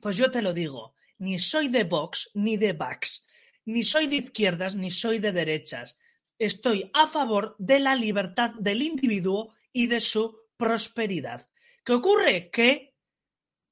Pues 0.00 0.16
yo 0.16 0.28
te 0.28 0.42
lo 0.42 0.52
digo. 0.52 0.96
Ni 1.18 1.38
soy 1.38 1.68
de 1.68 1.84
Vox 1.84 2.30
ni 2.34 2.56
de 2.56 2.72
Vax. 2.72 3.24
Ni 3.64 3.84
soy 3.84 4.08
de 4.08 4.16
izquierdas 4.16 4.74
ni 4.74 4.90
soy 4.90 5.20
de 5.20 5.30
derechas. 5.30 5.96
Estoy 6.36 6.90
a 6.92 7.06
favor 7.06 7.54
de 7.60 7.78
la 7.78 7.94
libertad 7.94 8.50
del 8.58 8.82
individuo 8.82 9.54
y 9.72 9.86
de 9.86 10.00
su 10.00 10.36
prosperidad. 10.56 11.46
¿Qué 11.84 11.92
ocurre? 11.92 12.50
Que 12.50 12.95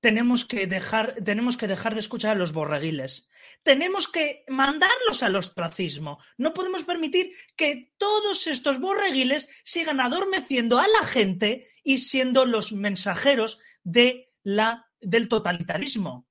tenemos 0.05 0.45
que 0.45 0.67
dejar, 0.67 1.15
tenemos 1.25 1.57
que 1.57 1.67
dejar 1.67 1.95
de 1.95 2.01
escuchar 2.01 2.33
a 2.33 2.39
los 2.39 2.53
borreguiles. 2.53 3.27
Tenemos 3.63 4.07
que 4.07 4.45
mandarlos 4.49 5.23
al 5.23 5.35
ostracismo. 5.35 6.19
No 6.37 6.53
podemos 6.53 6.85
permitir 6.85 7.33
que 7.57 7.91
todos 7.97 8.47
estos 8.47 8.81
borreguiles 8.81 9.49
sigan 9.63 10.03
adormeciendo 10.03 10.79
a 10.79 10.87
la 10.89 11.07
gente 11.07 11.67
y 11.83 11.99
siendo 11.99 12.45
los 12.45 12.71
mensajeros 12.73 13.63
de 13.83 14.31
la, 14.43 14.91
del 15.01 15.27
totalitarismo. 15.27 16.29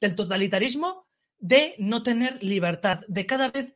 Del 0.00 0.14
totalitarismo 0.14 1.08
de 1.36 1.74
no 1.78 2.04
tener 2.04 2.40
libertad, 2.44 3.00
de 3.08 3.26
cada 3.26 3.50
vez 3.50 3.74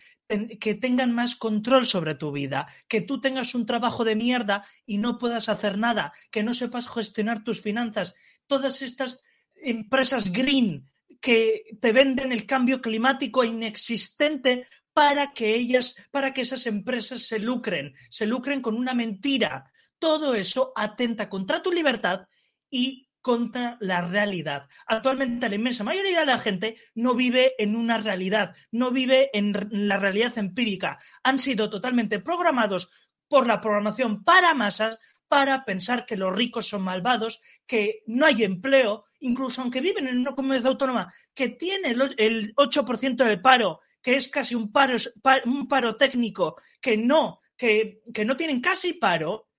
que 0.61 0.75
tengan 0.76 1.11
más 1.11 1.35
control 1.35 1.87
sobre 1.87 2.14
tu 2.14 2.30
vida, 2.30 2.69
que 2.87 3.00
tú 3.00 3.21
tengas 3.21 3.57
un 3.57 3.66
trabajo 3.66 4.04
de 4.04 4.14
mierda 4.14 4.64
y 4.87 4.99
no 4.99 5.19
puedas 5.19 5.49
hacer 5.49 5.76
nada, 5.76 6.12
que 6.30 6.45
no 6.45 6.54
sepas 6.54 6.87
gestionar 6.87 7.42
tus 7.42 7.61
finanzas. 7.61 8.14
Todas 8.47 8.80
estas 8.83 9.25
empresas 9.62 10.32
green 10.32 10.86
que 11.20 11.64
te 11.80 11.92
venden 11.92 12.32
el 12.32 12.46
cambio 12.46 12.80
climático 12.80 13.44
inexistente 13.44 14.66
para 14.92 15.32
que 15.32 15.54
ellas, 15.54 15.96
para 16.10 16.32
que 16.32 16.42
esas 16.42 16.66
empresas 16.66 17.22
se 17.22 17.38
lucren, 17.38 17.94
se 18.10 18.26
lucren 18.26 18.60
con 18.60 18.76
una 18.76 18.94
mentira. 18.94 19.70
Todo 19.98 20.34
eso 20.34 20.72
atenta 20.74 21.28
contra 21.28 21.62
tu 21.62 21.72
libertad 21.72 22.26
y 22.70 23.08
contra 23.20 23.76
la 23.80 24.00
realidad. 24.00 24.66
Actualmente 24.86 25.48
la 25.48 25.54
inmensa 25.54 25.84
mayoría 25.84 26.20
de 26.20 26.26
la 26.26 26.38
gente 26.38 26.76
no 26.94 27.14
vive 27.14 27.52
en 27.58 27.76
una 27.76 27.98
realidad, 27.98 28.56
no 28.70 28.90
vive 28.90 29.30
en 29.34 29.52
la 29.70 29.98
realidad 29.98 30.38
empírica. 30.38 30.98
Han 31.22 31.38
sido 31.38 31.68
totalmente 31.68 32.18
programados 32.18 32.90
por 33.28 33.46
la 33.46 33.60
programación 33.60 34.24
para 34.24 34.54
masas 34.54 34.98
para 35.30 35.64
pensar 35.64 36.04
que 36.06 36.16
los 36.16 36.34
ricos 36.34 36.66
son 36.66 36.82
malvados, 36.82 37.40
que 37.64 38.02
no 38.06 38.26
hay 38.26 38.42
empleo, 38.42 39.04
incluso 39.20 39.62
aunque 39.62 39.80
viven 39.80 40.08
en 40.08 40.18
una 40.18 40.34
comunidad 40.34 40.66
autónoma 40.66 41.14
que 41.32 41.50
tiene 41.50 41.90
el 41.90 42.52
8% 42.56 43.25
de 43.25 43.38
paro, 43.38 43.78
que 44.02 44.16
es 44.16 44.26
casi 44.26 44.56
un 44.56 44.72
paro, 44.72 45.96
técnico, 45.96 46.56
que 46.80 46.96
no, 46.96 47.42
que, 47.56 48.02
que 48.12 48.25
no 48.25 48.37
tienen 48.37 48.60
casi 48.60 48.94
paro, 48.94 49.50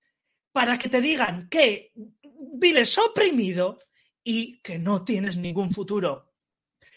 para 0.52 0.76
que 0.76 0.90
te 0.90 1.00
digan 1.00 1.48
que 1.48 1.92
vives 1.94 2.98
oprimido 2.98 3.78
y 4.22 4.60
que 4.60 4.78
no 4.78 5.06
tienes 5.06 5.38
ningún 5.38 5.72
futuro. 5.72 6.34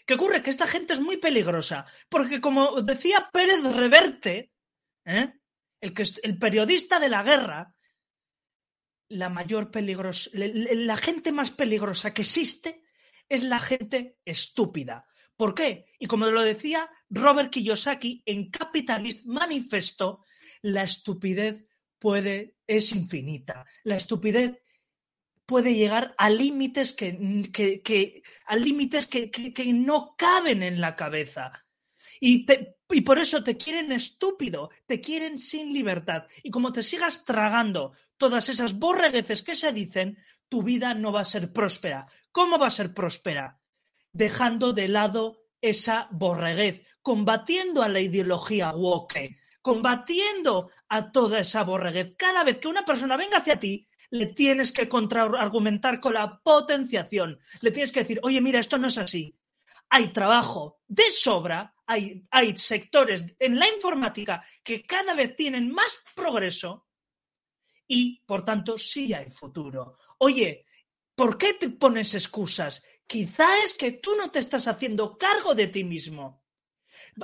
¿Qué 0.05 0.15
ocurre? 0.15 0.43
Que 0.43 0.49
esta 0.49 0.67
gente 0.67 0.91
es 0.91 0.99
muy 0.99 1.15
peligrosa, 1.15 1.85
porque 2.09 2.41
como 2.41 2.81
decía 2.81 3.29
Pérez 3.31 3.63
Reverte, 3.63 4.51
¿eh? 5.05 5.33
el, 5.79 5.93
que, 5.93 6.03
el 6.23 6.37
periodista 6.37 6.99
de 6.99 7.07
la 7.07 7.23
guerra, 7.23 7.73
la 9.09 9.29
mayor 9.29 9.71
peligrosa, 9.71 10.29
la 10.33 10.97
gente 10.97 11.31
más 11.31 11.51
peligrosa 11.51 12.13
que 12.13 12.23
existe 12.23 12.83
es 13.29 13.43
la 13.43 13.59
gente 13.59 14.17
estúpida. 14.25 15.05
¿Por 15.37 15.53
qué? 15.53 15.85
Y 15.99 16.07
como 16.07 16.27
lo 16.27 16.41
decía 16.41 16.89
Robert 17.09 17.51
Kiyosaki 17.51 18.23
en 18.25 18.49
Capitalist 18.49 19.25
Manifesto, 19.25 20.23
la 20.61 20.83
estupidez 20.83 21.65
puede, 21.99 22.55
es 22.67 22.91
infinita. 22.91 23.65
La 23.83 23.97
estupidez 23.97 24.57
puede 25.45 25.75
llegar 25.75 26.15
a 26.17 26.29
límites 26.29 26.93
que, 26.93 27.51
que, 27.53 28.23
a 28.45 28.55
límites 28.55 29.07
que, 29.07 29.29
que, 29.29 29.73
no 29.73 30.15
caben 30.17 30.63
en 30.63 30.81
la 30.81 30.95
cabeza. 30.95 31.65
Y, 32.19 32.45
y 32.89 33.01
por 33.01 33.19
eso 33.19 33.43
te 33.43 33.57
quieren 33.57 33.91
estúpido, 33.91 34.69
te 34.85 35.01
quieren 35.01 35.39
sin 35.39 35.73
libertad. 35.73 36.25
Y 36.43 36.51
como 36.51 36.71
te 36.71 36.83
sigas 36.83 37.25
tragando 37.25 37.93
todas 38.17 38.49
esas 38.49 38.77
borregueces 38.77 39.41
que 39.41 39.55
se 39.55 39.71
dicen, 39.71 40.17
tu 40.49 40.61
vida 40.61 40.93
no 40.93 41.11
va 41.11 41.21
a 41.21 41.25
ser 41.25 41.51
próspera. 41.51 42.07
¿Cómo 42.31 42.59
va 42.59 42.67
a 42.67 42.71
ser 42.71 42.93
próspera? 42.93 43.59
Dejando 44.11 44.73
de 44.73 44.87
lado 44.87 45.45
esa 45.61 46.07
borreguez, 46.11 46.85
combatiendo 47.01 47.81
a 47.81 47.89
la 47.89 47.99
ideología 47.99 48.71
woke, 48.71 49.35
combatiendo 49.61 50.69
a 50.87 51.11
toda 51.11 51.39
esa 51.39 51.63
borreguez. 51.63 52.15
Cada 52.15 52.43
vez 52.43 52.59
que 52.59 52.67
una 52.67 52.85
persona 52.85 53.17
venga 53.17 53.39
hacia 53.39 53.59
ti, 53.59 53.85
le 54.11 54.27
tienes 54.27 54.71
que 54.71 54.87
contraargumentar 54.87 55.99
con 55.99 56.13
la 56.13 56.39
potenciación. 56.39 57.39
Le 57.61 57.71
tienes 57.71 57.91
que 57.91 58.01
decir, 58.01 58.19
oye, 58.21 58.39
mira, 58.41 58.59
esto 58.59 58.77
no 58.77 58.87
es 58.87 58.97
así. 58.97 59.35
Hay 59.89 60.11
trabajo 60.11 60.79
de 60.87 61.09
sobra, 61.11 61.75
hay, 61.85 62.57
sectores 62.57 63.23
en 63.39 63.59
la 63.59 63.69
informática 63.69 64.43
que 64.63 64.83
cada 64.83 65.13
vez 65.13 65.35
tienen 65.35 65.71
más 65.71 65.97
progreso 66.15 66.87
y, 67.87 68.21
por 68.25 68.43
tanto, 68.43 68.77
sí 68.79 69.13
hay 69.13 69.29
futuro. 69.29 69.95
Oye, 70.17 70.65
¿por 71.15 71.37
qué 71.37 71.53
te 71.53 71.69
pones 71.69 72.13
excusas? 72.15 72.83
Quizá 73.07 73.61
es 73.63 73.75
que 73.75 73.91
tú 73.91 74.15
no 74.15 74.31
te 74.31 74.39
estás 74.39 74.67
haciendo 74.67 75.17
cargo 75.17 75.53
de 75.53 75.67
ti 75.67 75.83
mismo. 75.83 76.43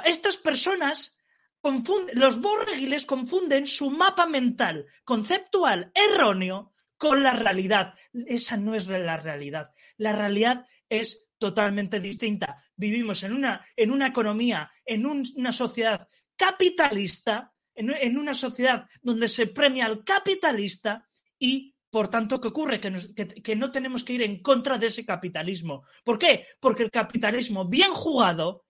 Estas 0.05 0.37
personas 0.37 1.17
confunden, 1.59 2.19
los 2.19 2.39
borreguiles 2.39 3.05
confunden 3.05 3.65
su 3.65 3.89
mapa 3.89 4.27
mental 4.27 4.85
conceptual 5.03 5.91
erróneo 5.95 6.73
con 6.97 7.23
la 7.23 7.33
realidad. 7.33 7.95
Esa 8.13 8.57
no 8.57 8.75
es 8.75 8.85
la 8.85 9.17
realidad. 9.17 9.73
La 9.97 10.13
realidad 10.13 10.67
es 10.87 11.30
totalmente 11.41 11.99
distinta. 11.99 12.63
Vivimos 12.75 13.23
en 13.23 13.33
una, 13.33 13.65
en 13.75 13.89
una 13.91 14.07
economía, 14.07 14.71
en 14.85 15.05
una 15.07 15.51
sociedad 15.51 16.07
capitalista 16.37 17.51
en, 17.75 18.17
una 18.17 18.33
sociedad 18.33 18.87
donde 19.01 19.27
se 19.27 19.47
premia 19.47 19.85
al 19.85 20.03
capitalista 20.03 21.07
y 21.39 21.75
por 21.89 22.09
tanto, 22.09 22.39
¿qué 22.39 22.47
ocurre? 22.47 22.79
Que, 22.79 23.55
no 23.55 23.69
tenemos 23.69 24.05
que 24.05 24.13
ir 24.13 24.21
en 24.21 24.41
contra 24.41 24.77
de 24.77 24.87
ese 24.87 25.05
capitalismo. 25.05 25.83
¿Por 26.05 26.17
qué? 26.17 26.47
Porque 26.61 26.83
el 26.83 26.91
capitalismo 26.91 27.65
bien 27.65 27.91
jugado, 27.91 28.65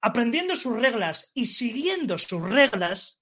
aprendiendo 0.00 0.56
sus 0.56 0.76
reglas 0.76 1.30
y 1.34 1.44
siguiendo 1.44 2.16
sus 2.16 2.42
reglas, 2.42 3.20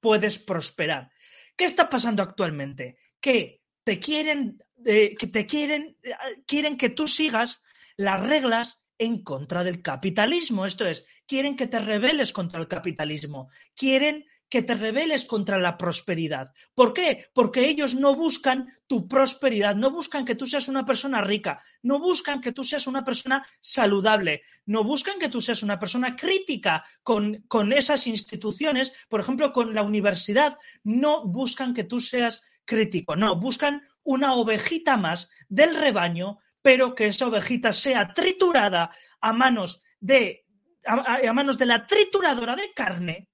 puedes 0.00 0.38
prosperar. 0.38 1.10
¿Qué 1.56 1.64
está 1.64 1.88
pasando 1.88 2.22
actualmente? 2.22 2.98
Que 3.20 3.62
te 3.84 3.98
quieren, 3.98 4.62
que 4.84 5.26
te 5.26 5.46
quieren, 5.46 5.96
eh, 6.02 6.14
quieren 6.46 6.76
que 6.76 6.90
tú 6.90 7.06
sigas 7.06 7.62
las 7.96 8.24
reglas 8.24 8.80
en 8.98 9.22
contra 9.22 9.64
del 9.64 9.82
capitalismo. 9.82 10.66
Esto 10.66 10.86
es, 10.86 11.06
quieren 11.26 11.56
que 11.56 11.66
te 11.66 11.78
rebeles 11.78 12.32
contra 12.32 12.60
el 12.60 12.68
capitalismo, 12.68 13.48
quieren 13.74 14.24
que 14.48 14.62
te 14.62 14.74
rebeles 14.74 15.26
contra 15.26 15.58
la 15.58 15.76
prosperidad. 15.76 16.52
¿Por 16.74 16.94
qué? 16.94 17.26
Porque 17.34 17.68
ellos 17.68 17.94
no 17.94 18.14
buscan 18.14 18.66
tu 18.86 19.06
prosperidad, 19.06 19.76
no 19.76 19.90
buscan 19.90 20.24
que 20.24 20.34
tú 20.34 20.46
seas 20.46 20.68
una 20.68 20.86
persona 20.86 21.20
rica, 21.20 21.62
no 21.82 21.98
buscan 21.98 22.40
que 22.40 22.52
tú 22.52 22.64
seas 22.64 22.86
una 22.86 23.04
persona 23.04 23.46
saludable, 23.60 24.42
no 24.64 24.84
buscan 24.84 25.18
que 25.18 25.28
tú 25.28 25.40
seas 25.40 25.62
una 25.62 25.78
persona 25.78 26.16
crítica 26.16 26.84
con, 27.02 27.44
con 27.46 27.72
esas 27.72 28.06
instituciones, 28.06 28.92
por 29.08 29.20
ejemplo, 29.20 29.52
con 29.52 29.74
la 29.74 29.82
universidad, 29.82 30.56
no 30.82 31.26
buscan 31.26 31.74
que 31.74 31.84
tú 31.84 32.00
seas 32.00 32.42
crítico, 32.64 33.16
no, 33.16 33.36
buscan 33.36 33.82
una 34.08 34.34
ovejita 34.34 34.96
más 34.96 35.28
del 35.50 35.76
rebaño 35.76 36.38
pero 36.62 36.94
que 36.94 37.08
esa 37.08 37.26
ovejita 37.26 37.74
sea 37.74 38.14
triturada 38.14 38.90
a 39.20 39.32
manos 39.34 39.82
de, 40.00 40.46
a, 40.86 41.32
manos 41.34 41.58
de 41.58 41.66
la 41.66 41.86
trituradora 41.86 42.56
de 42.56 42.72
carne 42.72 43.28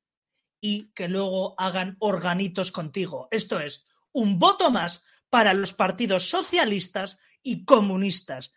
y 0.60 0.92
que 0.92 1.08
luego 1.08 1.54
hagan 1.58 1.96
organitos 2.00 2.72
contigo. 2.72 3.28
Esto 3.30 3.60
es, 3.60 3.87
un 4.12 4.40
voto 4.40 4.70
más 4.70 5.04
para 5.30 5.54
los 5.54 5.72
partidos 5.72 6.28
socialistas 6.28 7.18
y 7.40 7.64
comunistas. 7.64 8.52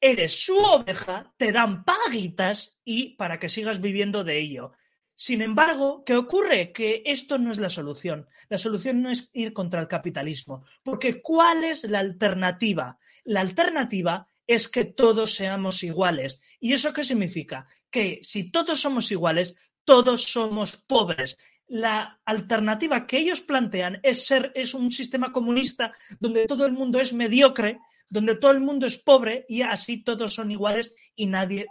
Eres 0.00 0.44
su 0.44 0.56
oveja, 0.56 1.34
te 1.38 1.50
dan 1.50 1.84
paguitas 1.84 2.78
y 2.84 3.16
para 3.16 3.40
que 3.40 3.48
sigas 3.48 3.80
viviendo 3.80 4.22
de 4.22 4.38
ello. 4.38 4.72
Sin 5.20 5.42
embargo, 5.42 6.04
¿qué 6.06 6.14
ocurre? 6.14 6.70
Que 6.70 7.02
esto 7.04 7.38
no 7.38 7.50
es 7.50 7.58
la 7.58 7.70
solución. 7.70 8.28
La 8.48 8.56
solución 8.56 9.02
no 9.02 9.10
es 9.10 9.30
ir 9.32 9.52
contra 9.52 9.80
el 9.80 9.88
capitalismo, 9.88 10.62
porque 10.84 11.20
¿cuál 11.20 11.64
es 11.64 11.82
la 11.82 11.98
alternativa? 11.98 13.00
La 13.24 13.40
alternativa 13.40 14.28
es 14.46 14.68
que 14.68 14.84
todos 14.84 15.34
seamos 15.34 15.82
iguales. 15.82 16.40
¿Y 16.60 16.72
eso 16.72 16.92
qué 16.92 17.02
significa? 17.02 17.66
Que 17.90 18.20
si 18.22 18.52
todos 18.52 18.80
somos 18.80 19.10
iguales, 19.10 19.56
todos 19.84 20.22
somos 20.22 20.76
pobres. 20.76 21.36
La 21.66 22.20
alternativa 22.24 23.04
que 23.04 23.18
ellos 23.18 23.40
plantean 23.40 23.98
es 24.04 24.24
ser 24.24 24.52
es 24.54 24.72
un 24.72 24.92
sistema 24.92 25.32
comunista 25.32 25.90
donde 26.20 26.46
todo 26.46 26.64
el 26.64 26.74
mundo 26.74 27.00
es 27.00 27.12
mediocre, 27.12 27.80
donde 28.08 28.36
todo 28.36 28.52
el 28.52 28.60
mundo 28.60 28.86
es 28.86 28.98
pobre 28.98 29.46
y 29.48 29.62
así 29.62 30.04
todos 30.04 30.34
son 30.34 30.52
iguales 30.52 30.94
y 31.16 31.26
nadie 31.26 31.66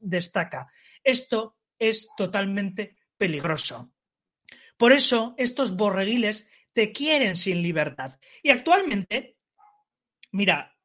destaca. 0.00 0.68
Esto 1.02 1.56
es 1.88 2.08
totalmente 2.16 2.96
peligroso. 3.18 3.92
Por 4.76 4.92
eso 4.92 5.34
estos 5.36 5.76
borreguiles 5.76 6.48
te 6.72 6.92
quieren 6.92 7.36
sin 7.36 7.62
libertad. 7.62 8.18
Y 8.42 8.50
actualmente, 8.50 9.36
mira, 10.30 10.76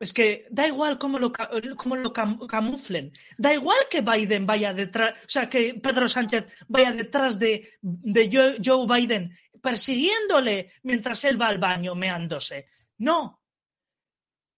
es 0.00 0.12
que 0.12 0.46
da 0.50 0.66
igual 0.66 0.98
cómo 0.98 1.18
lo, 1.18 1.32
lo 1.32 2.12
camuflen, 2.48 3.12
da 3.38 3.54
igual 3.54 3.78
que 3.90 4.00
Biden 4.00 4.46
vaya 4.46 4.72
detrás, 4.72 5.14
o 5.22 5.28
sea, 5.28 5.48
que 5.48 5.74
Pedro 5.74 6.08
Sánchez 6.08 6.46
vaya 6.66 6.92
detrás 6.92 7.38
de, 7.38 7.70
de 7.80 8.58
Joe 8.64 8.86
Biden 8.86 9.36
persiguiéndole 9.62 10.72
mientras 10.82 11.22
él 11.24 11.40
va 11.40 11.48
al 11.48 11.58
baño 11.58 11.94
meándose. 11.94 12.66
No, 12.98 13.41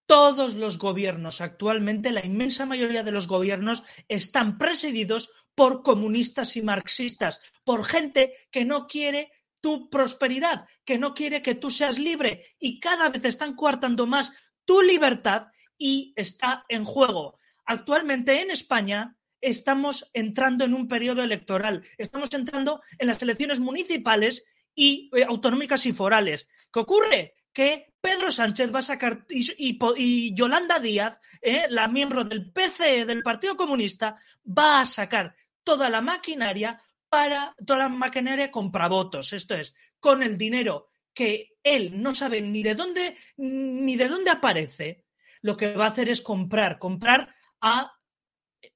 todos 0.05 0.55
los 0.55 0.77
gobiernos 0.77 1.41
actualmente, 1.41 2.11
la 2.11 2.25
inmensa 2.25 2.65
mayoría 2.65 3.03
de 3.03 3.11
los 3.11 3.27
gobiernos 3.27 3.83
están 4.07 4.57
presididos 4.57 5.31
por 5.55 5.83
comunistas 5.83 6.55
y 6.57 6.61
marxistas, 6.61 7.41
por 7.63 7.85
gente 7.85 8.33
que 8.51 8.65
no 8.65 8.87
quiere 8.87 9.31
tu 9.61 9.89
prosperidad, 9.89 10.67
que 10.83 10.99
no 10.99 11.13
quiere 11.13 11.41
que 11.41 11.55
tú 11.55 11.71
seas 11.71 11.97
libre 11.97 12.45
y 12.59 12.79
cada 12.79 13.09
vez 13.09 13.25
están 13.25 13.55
coartando 13.55 14.05
más 14.05 14.31
tu 14.65 14.81
libertad 14.81 15.47
y 15.77 16.13
está 16.15 16.65
en 16.69 16.83
juego. 16.83 17.39
Actualmente 17.65 18.41
en 18.41 18.51
España 18.51 19.17
estamos 19.41 20.09
entrando 20.13 20.65
en 20.65 20.73
un 20.73 20.87
periodo 20.87 21.23
electoral, 21.23 21.83
estamos 21.97 22.33
entrando 22.33 22.81
en 22.99 23.07
las 23.07 23.21
elecciones 23.21 23.59
municipales 23.59 24.45
y 24.75 25.09
eh, 25.15 25.23
autonómicas 25.23 25.85
y 25.85 25.93
forales. 25.93 26.47
¿Qué 26.71 26.79
ocurre? 26.79 27.33
Que 27.55 27.93
Pedro 28.01 28.31
Sánchez 28.31 28.69
va 28.75 28.79
a 28.79 28.89
sacar 28.91 29.25
y, 29.29 30.35
Yolanda 30.35 30.79
Díaz, 30.79 31.17
eh, 31.41 31.67
la 31.69 31.87
miembro 31.87 32.25
del 32.25 32.51
PCE 32.51 33.05
del 33.05 33.23
Partido 33.23 33.55
Comunista, 33.55 34.17
va 34.45 34.81
a 34.81 34.85
sacar 34.85 35.33
toda 35.63 35.89
la 35.89 36.01
maquinaria 36.01 36.79
para 37.09 37.55
toda 37.65 37.79
la 37.79 37.89
maquinaria 37.89 38.51
compra 38.51 38.89
votos. 38.89 39.31
Esto 39.31 39.55
es, 39.55 39.73
con 40.01 40.21
el 40.21 40.37
dinero 40.37 40.89
que 41.13 41.53
él 41.63 42.01
no 42.01 42.13
sabe 42.13 42.41
ni 42.41 42.61
de 42.61 42.75
dónde 42.75 43.15
ni 43.37 43.95
de 43.95 44.09
dónde 44.09 44.31
aparece, 44.31 45.05
lo 45.41 45.55
que 45.55 45.73
va 45.75 45.85
a 45.85 45.89
hacer 45.89 46.09
es 46.09 46.21
comprar, 46.21 46.77
comprar 46.77 47.33
a 47.61 47.93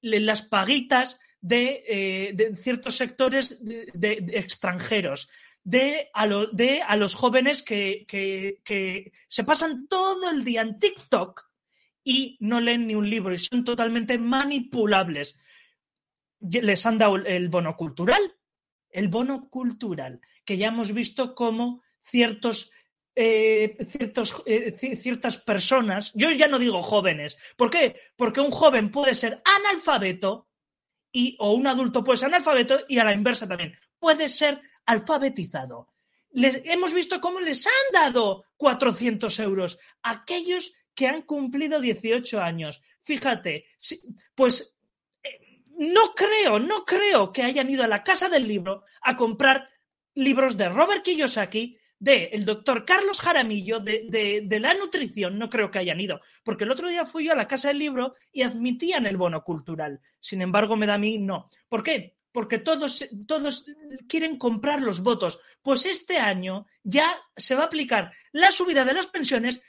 las 0.02 0.42
paguitas 0.44 1.20
de, 1.42 1.84
eh, 1.88 2.56
ciertos 2.56 2.96
sectores 2.96 3.58
de, 3.62 4.26
extranjeros, 4.34 5.30
de 5.64 6.10
a, 6.14 6.28
de 6.52 6.82
a, 6.82 6.96
los 6.96 7.16
jóvenes 7.16 7.62
que, 7.62 8.06
que 8.08 9.12
se 9.28 9.44
pasan 9.44 9.88
todo 9.88 10.30
el 10.30 10.44
día 10.44 10.62
en 10.62 10.80
TikTok 10.80 11.50
y 12.04 12.38
no 12.40 12.60
leen 12.60 12.88
ni 12.88 12.96
un 12.96 13.10
libro 13.10 13.34
y 13.34 13.40
son 13.40 13.64
totalmente 13.64 14.18
manipulables 14.18 15.40
les 16.40 16.86
han 16.86 16.98
dado 16.98 17.18
el 17.18 17.50
bono 17.50 17.76
cultural, 17.76 18.36
el 18.90 19.08
bono 19.10 19.50
cultural, 19.50 20.22
que 20.46 20.58
ya 20.58 20.68
hemos 20.68 20.94
visto 20.94 21.36
cómo 21.36 21.84
ciertos 22.04 22.72
eh, 23.16 23.76
ciertos, 23.90 24.42
eh, 24.46 24.72
ciertas 24.96 25.38
personas, 25.38 26.14
yo 26.14 26.32
ya 26.32 26.48
no 26.48 26.58
digo 26.58 26.82
jóvenes, 26.82 27.38
¿por 27.58 27.70
qué? 27.70 28.00
Porque 28.16 28.40
un 28.40 28.52
joven 28.52 28.92
puede 28.92 29.14
ser 29.14 29.42
analfabeto 29.44 30.48
y, 31.12 31.36
o 31.40 31.54
un 31.54 31.68
adulto 31.68 32.04
puede 32.04 32.18
ser 32.18 32.28
analfabeto 32.28 32.80
y 32.88 33.00
a 33.00 33.04
la 33.04 33.14
inversa 33.14 33.46
también, 33.46 33.76
puede 34.00 34.30
ser 34.30 34.62
alfabetizado. 34.90 35.88
Hemos 36.34 36.94
visto 36.94 37.22
cómo 37.22 37.40
les 37.40 37.68
han 37.68 37.94
dado 37.94 38.46
400 38.58 39.40
euros 39.40 39.78
a 40.02 40.12
aquellos 40.12 40.74
que 40.96 41.06
han 41.06 41.22
cumplido 41.22 41.80
18 41.80 42.42
años. 42.42 42.82
Fíjate, 43.04 43.68
pues 44.34 44.76
eh, 45.22 45.62
no 45.78 46.16
creo, 46.16 46.58
no 46.60 46.86
creo 46.86 47.32
que 47.32 47.44
hayan 47.44 47.70
ido 47.70 47.84
a 47.84 47.88
la 47.88 48.04
casa 48.04 48.30
del 48.30 48.48
libro 48.48 48.84
a 49.02 49.16
comprar 49.16 49.70
libros 50.16 50.58
de 50.58 50.70
Robert 50.70 51.04
Kiyosaki, 51.04 51.78
de 52.00 52.26
el 52.32 52.44
doctor 52.46 52.84
Carlos 52.84 53.22
Jaramillo, 53.22 53.80
de, 53.80 54.42
de, 54.44 54.60
la 54.60 54.74
nutrición, 54.74 55.38
no 55.38 55.50
creo 55.50 55.70
que 55.70 55.80
hayan 55.80 56.02
ido, 56.02 56.20
porque 56.44 56.64
el 56.64 56.72
otro 56.72 56.90
día 56.90 57.06
fui 57.06 57.26
yo 57.26 57.34
a 57.34 57.36
la 57.36 57.48
casa 57.48 57.68
del 57.68 57.78
libro 57.78 58.16
y 58.32 58.42
admitían 58.42 59.06
el 59.06 59.18
bono 59.18 59.44
cultural. 59.44 60.00
Sin 60.20 60.42
embargo, 60.42 60.76
me 60.76 60.88
da 60.88 60.96
a 60.96 60.98
mí 60.98 61.20
no. 61.20 61.50
¿Por 61.68 61.84
qué? 61.84 62.19
Porque 62.32 62.60
todos, 62.60 63.06
todos 63.28 63.66
quieren 64.08 64.38
comprar 64.38 64.82
los 64.82 65.02
votos. 65.02 65.40
Pues 65.62 65.86
este 65.86 66.18
año 66.18 66.68
ya 66.84 67.18
se 67.36 67.56
va 67.56 67.64
a 67.64 67.66
aplicar 67.66 68.12
la 68.32 68.52
subida 68.52 68.86
de 68.86 68.94
las 68.94 69.08
pensiones 69.08 69.62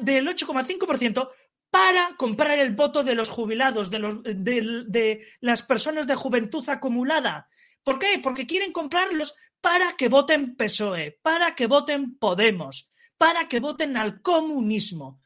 del 0.00 0.26
8,5% 0.26 1.30
para 1.70 2.14
comprar 2.16 2.58
el 2.58 2.74
voto 2.74 3.04
de 3.04 3.14
los 3.14 3.28
jubilados, 3.28 3.90
de, 3.90 3.98
los, 3.98 4.22
de, 4.22 5.26
las 5.40 5.62
personas 5.62 6.06
de 6.06 6.14
juventud 6.14 6.66
acumulada. 6.68 7.48
¿Por 7.82 7.98
qué? 7.98 8.18
Porque 8.22 8.46
quieren 8.46 8.72
comprarlos 8.72 9.34
para 9.60 9.96
que 9.96 10.08
voten 10.08 10.56
PSOE, 10.56 11.18
para 11.22 11.54
que 11.54 11.66
voten 11.66 12.16
Podemos, 12.18 12.90
para 13.18 13.48
que 13.48 13.60
voten 13.60 13.96
al 13.96 14.22
comunismo. 14.22 15.20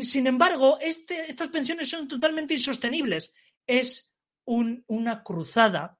Sin 0.00 0.26
embargo, 0.26 0.78
este, 0.80 1.26
estas 1.28 1.48
pensiones 1.48 1.88
son 1.88 2.08
totalmente 2.08 2.54
insostenibles. 2.54 3.32
Es 3.66 4.11
una 4.44 5.22
cruzada 5.22 5.98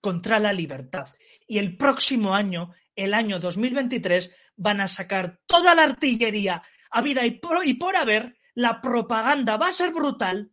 contra 0.00 0.38
la 0.38 0.52
libertad. 0.52 1.08
Y 1.46 1.58
el 1.58 1.76
próximo 1.76 2.34
año, 2.34 2.72
el 2.94 3.14
año 3.14 3.38
2023, 3.38 4.34
van 4.56 4.80
a 4.80 4.88
sacar 4.88 5.40
toda 5.46 5.74
la 5.74 5.84
artillería 5.84 6.62
a 6.90 7.02
vida 7.02 7.24
y 7.24 7.32
por, 7.32 7.66
y 7.66 7.74
por 7.74 7.96
haber, 7.96 8.36
la 8.54 8.80
propaganda 8.80 9.56
va 9.56 9.68
a 9.68 9.72
ser 9.72 9.92
brutal 9.92 10.52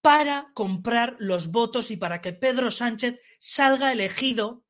para 0.00 0.50
comprar 0.54 1.16
los 1.18 1.50
votos 1.50 1.90
y 1.90 1.96
para 1.96 2.20
que 2.20 2.32
Pedro 2.32 2.70
Sánchez 2.70 3.20
salga 3.38 3.92
elegido 3.92 4.64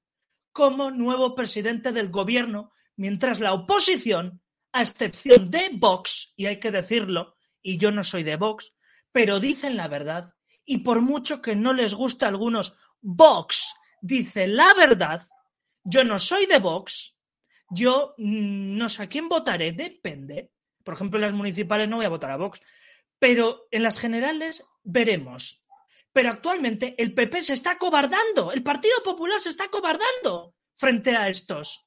como 0.52 0.90
nuevo 0.90 1.34
presidente 1.34 1.92
del 1.92 2.08
gobierno, 2.08 2.72
mientras 2.96 3.38
la 3.38 3.52
oposición, 3.52 4.42
a 4.72 4.82
excepción 4.82 5.50
de 5.50 5.70
Vox, 5.72 6.32
y 6.36 6.46
hay 6.46 6.58
que 6.58 6.72
decirlo, 6.72 7.36
y 7.62 7.78
yo 7.78 7.92
no 7.92 8.02
soy 8.02 8.22
de 8.22 8.36
Vox, 8.36 8.74
pero 9.12 9.38
dicen 9.38 9.76
la 9.76 9.86
verdad, 9.86 10.34
y 10.70 10.78
por 10.78 11.00
mucho 11.00 11.40
que 11.40 11.56
no 11.56 11.72
les 11.72 11.94
guste 11.94 12.26
a 12.26 12.28
algunos, 12.28 12.76
Vox 13.00 13.74
dice 14.02 14.46
la 14.46 14.74
verdad, 14.74 15.26
yo 15.82 16.04
no 16.04 16.18
soy 16.18 16.44
de 16.44 16.58
Vox, 16.58 17.16
yo 17.70 18.14
mm, 18.18 18.76
no 18.76 18.90
sé 18.90 19.02
a 19.02 19.08
quién 19.08 19.30
votaré, 19.30 19.72
depende, 19.72 20.52
por 20.84 20.92
ejemplo, 20.92 21.18
en 21.18 21.22
las 21.22 21.32
municipales 21.32 21.88
no 21.88 21.96
voy 21.96 22.04
a 22.04 22.10
votar 22.10 22.30
a 22.30 22.36
Vox, 22.36 22.60
pero 23.18 23.66
en 23.70 23.82
las 23.82 23.98
generales 23.98 24.62
veremos. 24.84 25.64
Pero 26.12 26.28
actualmente 26.28 26.94
el 26.98 27.14
PP 27.14 27.40
se 27.40 27.54
está 27.54 27.78
cobardando, 27.78 28.52
el 28.52 28.62
Partido 28.62 29.02
Popular 29.02 29.40
se 29.40 29.48
está 29.48 29.68
cobardando 29.68 30.54
frente 30.76 31.16
a 31.16 31.28
estos, 31.28 31.86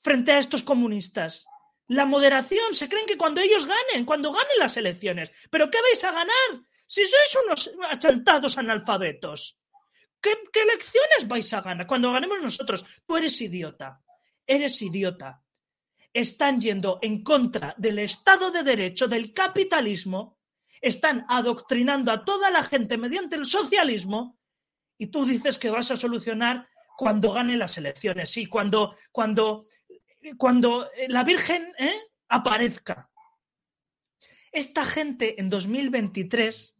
frente 0.00 0.32
a 0.32 0.38
estos 0.38 0.62
comunistas. 0.62 1.46
La 1.88 2.06
moderación, 2.06 2.74
se 2.74 2.88
creen 2.88 3.06
que 3.06 3.18
cuando 3.18 3.42
ellos 3.42 3.66
ganen, 3.66 4.06
cuando 4.06 4.32
ganen 4.32 4.58
las 4.58 4.78
elecciones. 4.78 5.30
¿Pero 5.50 5.70
qué 5.70 5.78
vais 5.82 6.04
a 6.04 6.12
ganar? 6.12 6.67
Si 6.88 7.06
sois 7.06 7.32
unos 7.44 7.60
achantados 7.92 8.58
analfabetos. 8.58 9.60
¿Qué, 10.20 10.32
¿Qué 10.52 10.62
elecciones 10.62 11.28
vais 11.28 11.52
a 11.52 11.60
ganar? 11.60 11.86
Cuando 11.86 12.10
ganemos 12.10 12.40
nosotros, 12.42 12.84
tú 13.06 13.16
eres 13.16 13.40
idiota. 13.40 14.02
Eres 14.44 14.82
idiota 14.82 15.40
están 16.12 16.60
yendo 16.60 16.98
en 17.02 17.22
contra 17.22 17.74
del 17.76 17.98
Estado 18.00 18.50
de 18.50 18.62
Derecho, 18.62 19.08
del 19.08 19.32
capitalismo, 19.32 20.38
están 20.80 21.24
adoctrinando 21.28 22.12
a 22.12 22.24
toda 22.24 22.50
la 22.50 22.62
gente 22.62 22.96
mediante 22.96 23.36
el 23.36 23.44
socialismo 23.44 24.38
y 24.96 25.08
tú 25.08 25.24
dices 25.24 25.58
que 25.58 25.70
vas 25.70 25.90
a 25.90 25.96
solucionar 25.96 26.68
cuando 26.96 27.32
gane 27.32 27.56
las 27.56 27.78
elecciones, 27.78 28.30
sí, 28.30 28.46
cuando, 28.46 28.96
cuando, 29.12 29.66
cuando 30.36 30.90
la 31.08 31.22
Virgen 31.24 31.72
¿eh? 31.78 31.94
aparezca. 32.28 33.10
Esta 34.50 34.84
gente 34.84 35.40
en 35.40 35.50
2023 35.50 36.76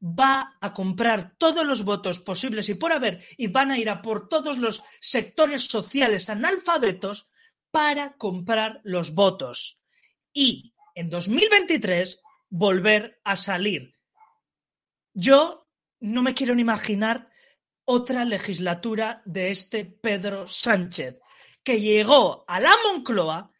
va 0.00 0.56
a 0.60 0.72
comprar 0.72 1.34
todos 1.38 1.66
los 1.66 1.84
votos 1.84 2.20
posibles 2.20 2.68
y 2.68 2.74
por 2.74 2.92
haber 2.92 3.24
y 3.36 3.48
van 3.48 3.70
a 3.70 3.78
ir 3.78 3.90
a 3.90 4.00
por 4.00 4.28
todos 4.28 4.58
los 4.58 4.82
sectores 5.00 5.64
sociales 5.64 6.30
analfabetos 6.30 7.28
para 7.70 8.16
comprar 8.16 8.80
los 8.84 9.14
votos 9.14 9.80
y 10.32 10.72
en 10.94 11.10
2023 11.10 12.20
volver 12.50 13.20
a 13.24 13.36
salir. 13.36 13.94
Yo 15.14 15.66
no 16.00 16.22
me 16.22 16.34
quiero 16.34 16.54
ni 16.54 16.62
imaginar 16.62 17.30
otra 17.84 18.24
legislatura 18.24 19.22
de 19.24 19.50
este 19.50 19.84
Pedro 19.84 20.46
Sánchez, 20.46 21.18
que 21.64 21.80
llegó 21.80 22.44
a 22.46 22.60
la 22.60 22.72
Moncloa 22.84 23.50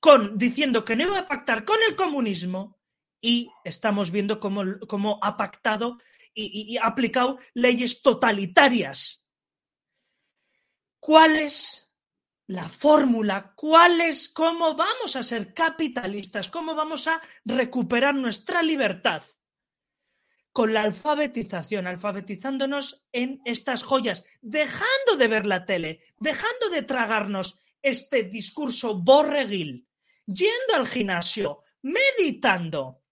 con, 0.00 0.38
diciendo 0.38 0.84
que 0.84 0.96
no 0.96 1.04
iba 1.04 1.18
a 1.18 1.28
pactar 1.28 1.64
con 1.64 1.76
el 1.88 1.96
comunismo 1.96 2.75
y 3.20 3.50
estamos 3.64 4.10
viendo 4.10 4.40
cómo, 4.40 5.18
ha 5.22 5.36
pactado 5.36 5.98
y, 6.34 6.74
y 6.74 6.76
ha 6.76 6.86
aplicado 6.86 7.38
leyes 7.54 8.02
totalitarias. 8.02 9.26
¿Cuál 11.00 11.36
es 11.36 11.86
la 12.48 12.68
fórmula, 12.68 13.52
cuál 13.56 14.00
es, 14.00 14.28
cómo 14.28 14.74
vamos 14.74 15.16
a 15.16 15.22
ser 15.22 15.52
capitalistas, 15.52 16.48
cómo 16.48 16.74
vamos 16.74 17.08
a 17.08 17.20
recuperar 17.44 18.14
nuestra 18.14 18.62
libertad 18.62 19.22
con 20.52 20.72
la 20.72 20.82
alfabetización, 20.82 21.86
alfabetizándonos 21.86 23.04
en 23.12 23.42
estas 23.44 23.82
joyas, 23.82 24.24
dejando 24.40 25.16
de 25.18 25.28
ver 25.28 25.44
la 25.44 25.66
tele, 25.66 26.00
dejando 26.18 26.70
de 26.70 26.82
tragarnos 26.82 27.60
este 27.82 28.22
discurso 28.22 28.94
borreguil, 28.94 29.86
yendo 30.24 30.74
al 30.74 30.86
gimnasio, 30.86 31.62
meditando, 31.82 33.02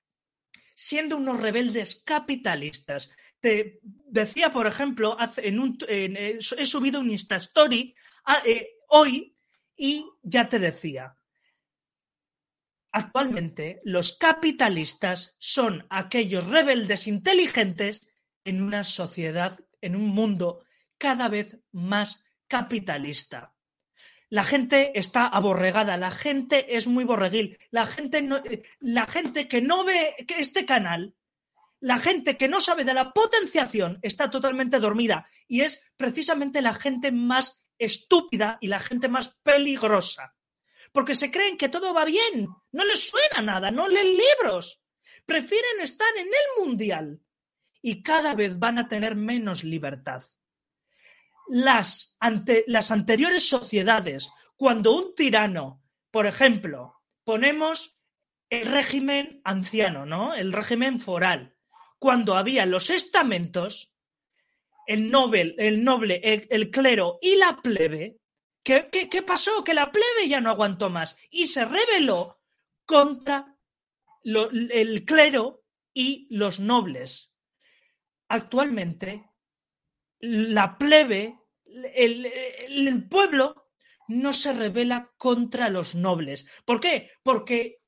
siendo 0.74 1.16
unos 1.16 1.40
rebeldes 1.40 2.02
capitalistas. 2.04 3.14
Te 3.40 3.80
decía, 3.82 4.50
por 4.50 4.66
ejemplo, 4.66 5.16
eh, 5.36 6.38
he 6.58 6.66
subido 6.66 7.00
un 7.00 7.10
Insta 7.10 7.36
Story 7.36 7.94
ah, 8.24 8.42
eh, 8.44 8.78
hoy 8.88 9.36
y 9.76 10.06
ya 10.22 10.48
te 10.48 10.58
decía, 10.58 11.16
actualmente 12.92 13.80
los 13.84 14.16
capitalistas 14.18 15.34
son 15.38 15.86
aquellos 15.90 16.46
rebeldes 16.46 17.06
inteligentes 17.06 18.08
en 18.44 18.62
una 18.62 18.84
sociedad, 18.84 19.58
en 19.80 19.96
un 19.96 20.08
mundo 20.08 20.64
cada 20.98 21.28
vez 21.28 21.58
más 21.72 22.22
capitalista. 22.46 23.53
La 24.34 24.42
gente 24.42 24.98
está 24.98 25.28
aborregada, 25.28 25.96
la 25.96 26.10
gente 26.10 26.74
es 26.76 26.88
muy 26.88 27.04
borreguil, 27.04 27.56
la 27.70 27.86
gente, 27.86 28.28
la 28.80 29.06
gente 29.06 29.46
que 29.46 29.60
no 29.60 29.84
ve 29.84 30.16
este 30.26 30.66
canal, 30.66 31.14
la 31.78 32.00
gente 32.00 32.36
que 32.36 32.48
no 32.48 32.58
sabe 32.58 32.82
de 32.82 32.94
la 32.94 33.12
potenciación 33.12 34.00
está 34.02 34.30
totalmente 34.30 34.80
dormida 34.80 35.28
y 35.46 35.60
es 35.60 35.88
precisamente 35.96 36.62
la 36.62 36.74
gente 36.74 37.12
más 37.12 37.64
estúpida 37.78 38.58
y 38.60 38.66
la 38.66 38.80
gente 38.80 39.06
más 39.06 39.28
peligrosa. 39.44 40.34
Porque 40.90 41.14
se 41.14 41.30
creen 41.30 41.56
que 41.56 41.68
todo 41.68 41.94
va 41.94 42.04
bien, 42.04 42.48
no 42.72 42.84
les 42.84 43.08
suena 43.08 43.40
nada, 43.40 43.70
no 43.70 43.86
leen 43.86 44.16
libros, 44.16 44.82
prefieren 45.24 45.78
estar 45.80 46.12
en 46.16 46.26
el 46.26 46.66
mundial 46.66 47.20
y 47.80 48.02
cada 48.02 48.34
vez 48.34 48.58
van 48.58 48.80
a 48.80 48.88
tener 48.88 49.14
menos 49.14 49.62
libertad. 49.62 50.24
Las, 51.48 52.16
ante, 52.20 52.64
las 52.66 52.90
anteriores 52.90 53.48
sociedades, 53.48 54.32
cuando 54.56 54.96
un 54.96 55.14
tirano, 55.14 55.82
por 56.10 56.26
ejemplo, 56.26 57.02
ponemos 57.24 57.98
el 58.50 58.66
régimen 58.66 59.40
anciano, 59.44 60.06
¿no? 60.06 60.34
El 60.34 60.52
régimen 60.52 61.00
foral, 61.00 61.54
cuando 61.98 62.36
había 62.36 62.66
los 62.66 62.90
estamentos, 62.90 63.92
el, 64.86 65.10
noble, 65.10 65.54
el 65.58 66.70
clero 66.70 67.18
y 67.22 67.36
la 67.36 67.60
plebe, 67.62 68.18
¿qué, 68.62 68.88
¿qué, 68.90 69.22
pasó? 69.22 69.64
Que 69.64 69.74
la 69.74 69.90
plebe 69.90 70.28
ya 70.28 70.40
no 70.40 70.50
aguantó 70.50 70.90
más 70.90 71.16
y 71.30 71.46
se 71.46 71.64
rebeló 71.64 72.40
contra 72.84 73.56
el 74.24 75.04
clero 75.04 75.64
y 75.92 76.26
los 76.30 76.60
nobles. 76.60 77.32
Actualmente, 78.28 79.30
la 80.24 80.78
plebe, 80.78 81.38
el, 81.94 83.06
pueblo, 83.08 83.68
no 84.08 84.32
se 84.32 84.52
revela 84.52 85.12
contra 85.16 85.68
los 85.68 85.94
nobles. 85.94 86.46
¿Por 86.64 86.80
qué? 86.80 87.10
Porque 87.22 87.82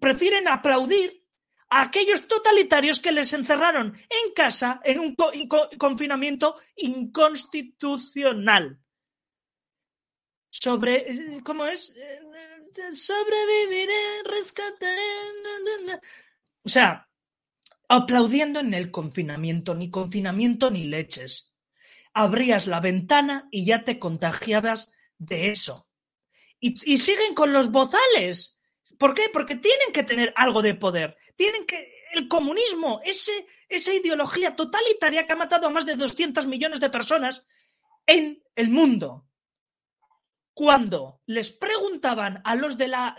prefieren 0.00 0.46
aplaudir 0.46 1.24
a 1.68 1.82
aquellos 1.82 2.28
totalitarios 2.28 3.00
que 3.00 3.12
les 3.12 3.32
encerraron 3.32 3.94
en 3.94 4.34
casa 4.34 4.80
en 4.84 5.00
un 5.00 5.16
confinamiento 5.78 6.56
inconstitucional. 6.76 8.78
Sobre, 10.48 11.40
¿cómo 11.44 11.66
es? 11.66 11.94
Sobreviviré, 12.92 14.22
rescataré. 14.24 16.00
O 16.64 16.68
sea, 16.68 17.08
aplaudiendo 17.88 18.60
en 18.60 18.74
el 18.74 18.92
confinamiento, 18.92 19.74
ni 19.74 19.90
confinamiento 19.90 20.70
ni 20.70 20.84
leches. 20.84 21.49
Abrías 22.12 22.66
la 22.66 22.80
ventana 22.80 23.48
y 23.50 23.64
ya 23.64 23.84
te 23.84 23.98
contagiabas 23.98 24.90
de 25.18 25.50
eso. 25.50 25.88
Y, 26.58 26.98
siguen 26.98 27.34
con 27.34 27.52
los 27.52 27.70
bozales. 27.70 28.58
¿Por 28.98 29.14
qué? 29.14 29.30
Porque 29.32 29.56
tienen 29.56 29.92
que 29.94 30.02
tener 30.02 30.32
algo 30.36 30.60
de 30.60 30.74
poder. 30.74 31.16
Tienen 31.36 31.64
que. 31.66 32.00
El 32.12 32.26
comunismo, 32.26 33.00
ese, 33.04 33.46
esa 33.68 33.94
ideología 33.94 34.56
totalitaria 34.56 35.26
que 35.26 35.32
ha 35.32 35.36
matado 35.36 35.68
a 35.68 35.70
más 35.70 35.86
de 35.86 35.94
200 35.94 36.44
millones 36.48 36.80
de 36.80 36.90
personas 36.90 37.46
en 38.04 38.42
el 38.56 38.68
mundo. 38.68 39.26
Cuando 40.52 41.20
les 41.26 41.52
preguntaban 41.52 42.42
a 42.44 42.56
los 42.56 42.76
de 42.76 42.88
la, 42.88 43.16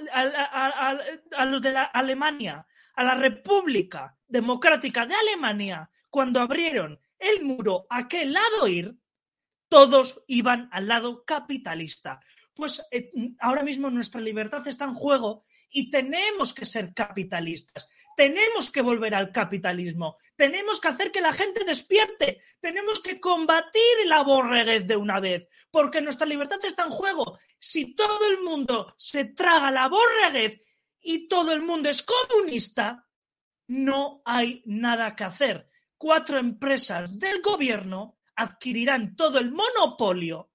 a 1.32 1.46
los 1.46 1.62
de 1.62 1.72
la 1.72 1.84
Alemania, 1.86 2.68
a 2.96 3.04
la 3.04 3.16
República 3.16 4.18
Democrática 4.28 5.06
de 5.06 5.16
Alemania, 5.16 5.90
cuando 6.10 6.42
abrieron 6.42 7.00
el 7.22 7.46
muro, 7.46 7.86
¿a 7.90 8.08
qué 8.08 8.26
lado 8.26 8.68
ir? 8.68 8.96
todos 9.72 10.22
iban 10.28 10.68
al 10.74 10.90
lado 10.90 11.24
capitalista. 11.24 12.20
Pues 12.54 12.86
eh, 12.92 13.10
ahora 13.40 13.64
mismo 13.64 13.90
nuestra 13.90 14.20
libertad 14.20 14.68
está 14.68 14.84
en 14.84 14.94
juego 14.94 15.46
y 15.70 15.90
tenemos 15.90 16.54
que 16.54 16.66
ser 16.66 16.94
capitalistas. 16.94 17.90
Tenemos 18.18 18.70
que 18.70 18.82
volver 18.82 19.16
al 19.16 19.32
capitalismo. 19.32 20.18
Tenemos 20.36 20.82
que 20.82 20.90
hacer 20.90 21.10
que 21.10 21.22
la 21.22 21.32
gente 21.32 21.64
despierte. 21.64 22.42
Tenemos 22.60 23.00
que 23.00 23.22
combatir 23.22 23.82
la 24.08 24.24
borreguez 24.24 24.86
de 24.86 24.98
una 24.98 25.22
vez, 25.22 25.48
porque 25.72 26.02
nuestra 26.02 26.28
libertad 26.28 26.60
está 26.66 26.84
en 26.84 26.90
juego. 26.90 27.40
Si 27.58 27.96
todo 27.96 28.30
el 28.30 28.42
mundo 28.42 28.94
se 28.98 29.24
traga 29.24 29.72
la 29.72 29.88
borreguez 29.88 30.62
y 31.00 31.30
todo 31.30 31.54
el 31.54 31.62
mundo 31.62 31.90
es 31.90 32.04
comunista, 32.04 33.08
no 33.68 34.22
hay 34.26 34.62
nada 34.66 35.16
que 35.16 35.24
hacer. 35.24 35.71
Cuatro 36.02 36.40
empresas 36.40 37.20
del 37.20 37.44
gobierno 37.44 38.18
adquirirán 38.36 39.16
todo 39.16 39.38
el 39.38 39.52
monopolio 39.52 40.50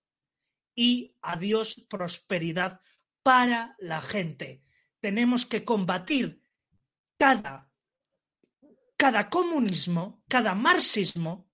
y 0.75 1.15
adiós 1.23 1.87
prosperidad 1.89 2.81
para 3.23 3.77
la 3.79 4.01
gente. 4.01 4.65
Tenemos 4.99 5.47
que 5.47 5.65
combatir 5.65 6.43
cada, 7.17 7.71
cada 8.97 9.31
comunismo, 9.31 10.25
cada 10.27 10.57
marxismo 10.57 11.49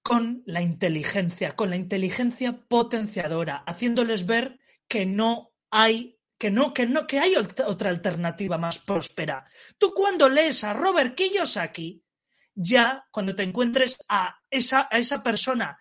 con 0.00 0.44
la 0.46 0.62
inteligencia, 0.62 1.56
con 1.56 1.70
la 1.70 1.76
inteligencia 1.76 2.56
potenciadora, 2.56 3.64
haciéndoles 3.66 4.24
ver 4.24 4.60
que 4.86 5.04
no 5.04 5.52
hay 5.68 6.16
que 6.38 6.52
no, 6.52 6.72
que 6.72 6.86
no, 6.86 7.08
que 7.08 7.18
hay 7.18 7.34
otra 7.34 7.90
alternativa 7.90 8.56
más 8.56 8.78
próspera. 8.78 9.44
Tú 9.78 9.92
cuando 9.92 10.28
lees 10.28 10.62
a 10.62 10.72
Robert 10.74 11.16
Kiyosaki, 11.16 12.04
ya 12.62 13.06
cuando 13.10 13.34
te 13.34 13.42
encuentres 13.42 13.96
a 14.08 14.36
esa, 14.50 14.86
a 14.90 14.98
esa 14.98 15.22
persona 15.22 15.78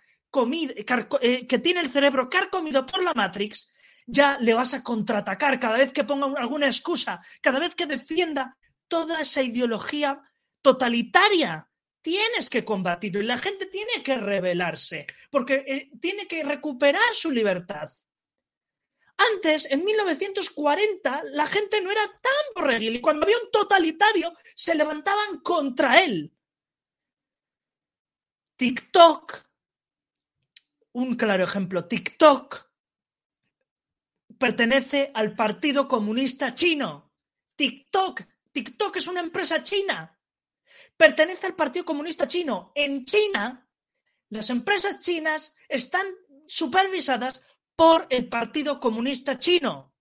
eh, 1.21 1.47
que 1.47 1.59
tiene 1.59 1.81
el 1.81 1.91
cerebro 1.91 2.29
carcomido 2.29 2.85
por 2.85 3.03
la 3.03 3.13
Matrix, 3.13 3.73
ya 4.05 4.37
le 4.39 4.53
vas 4.53 4.73
a 4.73 4.83
contraatacar 4.83 5.59
cada 5.59 5.77
vez 5.77 5.91
que 5.91 6.05
ponga 6.05 6.39
alguna 6.39 6.67
excusa, 6.67 7.21
cada 7.41 7.59
vez 7.59 7.75
que 7.75 7.85
defienda 7.85 8.57
toda 8.87 9.21
esa 9.21 9.41
ideología 9.41 10.21
totalitaria. 10.61 11.67
Tienes 12.01 12.49
que 12.49 12.63
combatirlo 12.63 13.21
y 13.21 13.25
la 13.25 13.37
gente 13.37 13.65
tiene 13.65 14.01
que 14.01 14.15
rebelarse 14.15 15.05
porque 15.29 15.65
eh, 15.67 15.89
tiene 15.99 16.27
que 16.27 16.43
recuperar 16.43 17.11
su 17.11 17.29
libertad. 17.29 17.89
Antes, 19.33 19.69
en 19.69 19.83
1940, 19.83 21.23
la 21.33 21.45
gente 21.45 21.81
no 21.81 21.91
era 21.91 22.05
tan 22.21 22.31
borreguil 22.55 22.95
y 22.95 23.01
cuando 23.01 23.25
había 23.25 23.37
un 23.37 23.51
totalitario 23.51 24.31
se 24.55 24.75
levantaban 24.75 25.41
contra 25.41 26.01
él. 26.01 26.31
TikTok, 28.59 29.41
un 30.91 31.15
claro 31.15 31.45
ejemplo, 31.45 31.85
TikTok 31.87 32.69
pertenece 34.37 35.11
al 35.13 35.33
Partido 35.33 35.87
Comunista 35.87 36.53
Chino. 36.53 37.13
TikTok, 37.55 38.21
TikTok 38.51 38.97
es 38.97 39.07
una 39.07 39.21
empresa 39.21 39.63
china. 39.63 40.13
Pertenece 40.97 41.45
al 41.45 41.55
Partido 41.55 41.85
Comunista 41.85 42.27
Chino. 42.27 42.73
En 42.75 43.05
China, 43.05 43.65
las 44.27 44.49
empresas 44.49 44.99
chinas 44.99 45.55
están 45.69 46.07
supervisadas 46.45 47.41
por 47.77 48.07
el 48.09 48.27
Partido 48.27 48.81
Comunista 48.81 49.39
Chino. 49.39 49.95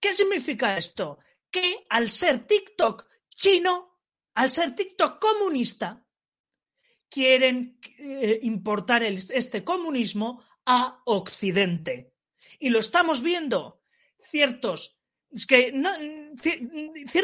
¿Qué 0.00 0.12
significa 0.12 0.76
esto? 0.76 1.20
Que 1.52 1.86
al 1.88 2.08
ser 2.08 2.48
TikTok 2.48 3.08
chino, 3.28 4.00
al 4.34 4.50
ser 4.50 4.74
TikTok 4.74 5.20
comunista, 5.20 6.05
quieren 7.08 7.78
eh, 7.98 8.40
importar 8.42 9.02
este 9.02 9.64
comunismo 9.64 10.42
a 10.64 11.02
Occidente. 11.04 12.12
Y 12.58 12.70
lo 12.70 12.78
estamos 12.78 13.22
viendo. 13.22 13.82
Ciertos 14.30 14.96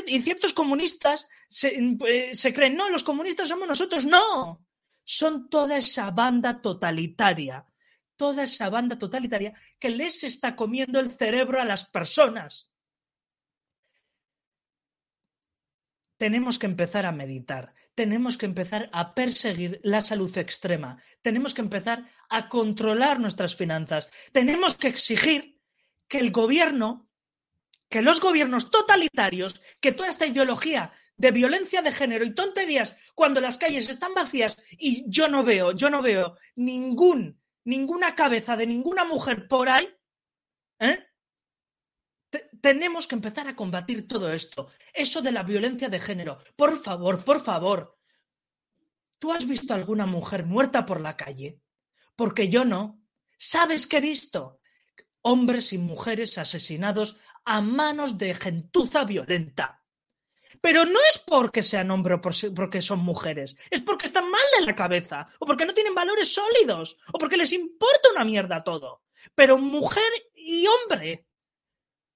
y 0.08 0.22
ciertos 0.22 0.52
comunistas 0.52 1.26
eh, 1.62 2.34
se, 2.34 2.52
creen, 2.52 2.76
no, 2.76 2.90
los 2.90 3.04
comunistas 3.04 3.48
somos 3.48 3.66
nosotros, 3.68 4.04
no, 4.04 4.66
son 5.04 5.48
toda 5.48 5.78
esa 5.78 6.10
banda 6.10 6.60
totalitaria, 6.60 7.64
toda 8.16 8.42
esa 8.44 8.68
banda 8.68 8.98
totalitaria 8.98 9.54
que 9.78 9.90
les 9.90 10.24
está 10.24 10.54
comiendo 10.56 11.00
el 11.00 11.12
cerebro 11.12 11.60
a 11.60 11.64
las 11.64 11.86
personas. 11.86 12.70
Tenemos 16.18 16.58
que 16.58 16.66
empezar 16.66 17.06
a 17.06 17.12
meditar, 17.12 17.74
tenemos 17.94 18.38
que 18.38 18.46
empezar 18.46 18.88
a 18.92 19.14
perseguir 19.14 19.80
la 19.82 20.00
salud 20.00 20.36
extrema, 20.38 21.02
tenemos 21.20 21.54
que 21.54 21.60
empezar 21.60 22.08
a 22.28 22.48
controlar 22.48 23.20
nuestras 23.20 23.54
finanzas, 23.54 24.10
tenemos 24.32 24.76
que 24.76 24.88
exigir 24.88 25.60
que 26.08 26.18
el 26.18 26.30
gobierno, 26.30 27.08
que 27.88 28.02
los 28.02 28.20
gobiernos 28.20 28.70
totalitarios, 28.70 29.60
que 29.80 29.92
toda 29.92 30.08
esta 30.08 30.26
ideología 30.26 30.92
de 31.16 31.30
violencia 31.30 31.82
de 31.82 31.92
género 31.92 32.24
y 32.24 32.34
tonterías 32.34 32.96
cuando 33.14 33.40
las 33.40 33.58
calles 33.58 33.88
están 33.88 34.14
vacías 34.14 34.62
y 34.70 35.04
yo 35.08 35.28
no 35.28 35.44
veo, 35.44 35.72
yo 35.72 35.90
no 35.90 36.02
veo 36.02 36.36
ningún, 36.56 37.40
ninguna 37.64 38.14
cabeza 38.14 38.56
de 38.56 38.66
ninguna 38.66 39.04
mujer 39.04 39.46
por 39.46 39.68
ahí, 39.68 39.88
¿eh? 40.80 41.06
Tenemos 42.62 43.08
que 43.08 43.16
empezar 43.16 43.48
a 43.48 43.56
combatir 43.56 44.08
todo 44.08 44.32
esto. 44.32 44.70
Eso 44.94 45.20
de 45.20 45.32
la 45.32 45.42
violencia 45.42 45.88
de 45.88 46.00
género. 46.00 46.38
Por 46.56 46.78
favor, 46.78 47.24
por 47.24 47.42
favor. 47.42 47.98
¿Tú 49.18 49.32
has 49.32 49.46
visto 49.46 49.74
alguna 49.74 50.06
mujer 50.06 50.46
muerta 50.46 50.86
por 50.86 51.00
la 51.00 51.16
calle? 51.16 51.60
Porque 52.16 52.48
yo 52.48 52.64
no. 52.64 53.02
¿Sabes 53.36 53.86
qué 53.86 53.98
he 53.98 54.00
visto? 54.00 54.60
Hombres 55.22 55.72
y 55.72 55.78
mujeres 55.78 56.38
asesinados 56.38 57.18
a 57.44 57.60
manos 57.60 58.16
de 58.16 58.32
gentuza 58.32 59.04
violenta. 59.04 59.84
Pero 60.60 60.84
no 60.84 61.00
es 61.10 61.18
porque 61.18 61.64
sean 61.64 61.90
hombres 61.90 62.20
o 62.20 62.54
porque 62.54 62.80
son 62.80 63.00
mujeres, 63.00 63.56
es 63.70 63.80
porque 63.80 64.06
están 64.06 64.30
mal 64.30 64.42
de 64.58 64.66
la 64.66 64.76
cabeza, 64.76 65.26
o 65.40 65.46
porque 65.46 65.64
no 65.64 65.74
tienen 65.74 65.94
valores 65.94 66.32
sólidos, 66.32 66.98
o 67.12 67.18
porque 67.18 67.38
les 67.38 67.52
importa 67.52 68.10
una 68.14 68.24
mierda 68.24 68.60
todo. 68.60 69.02
Pero 69.34 69.56
mujer 69.56 70.12
y 70.34 70.66
hombre, 70.66 71.26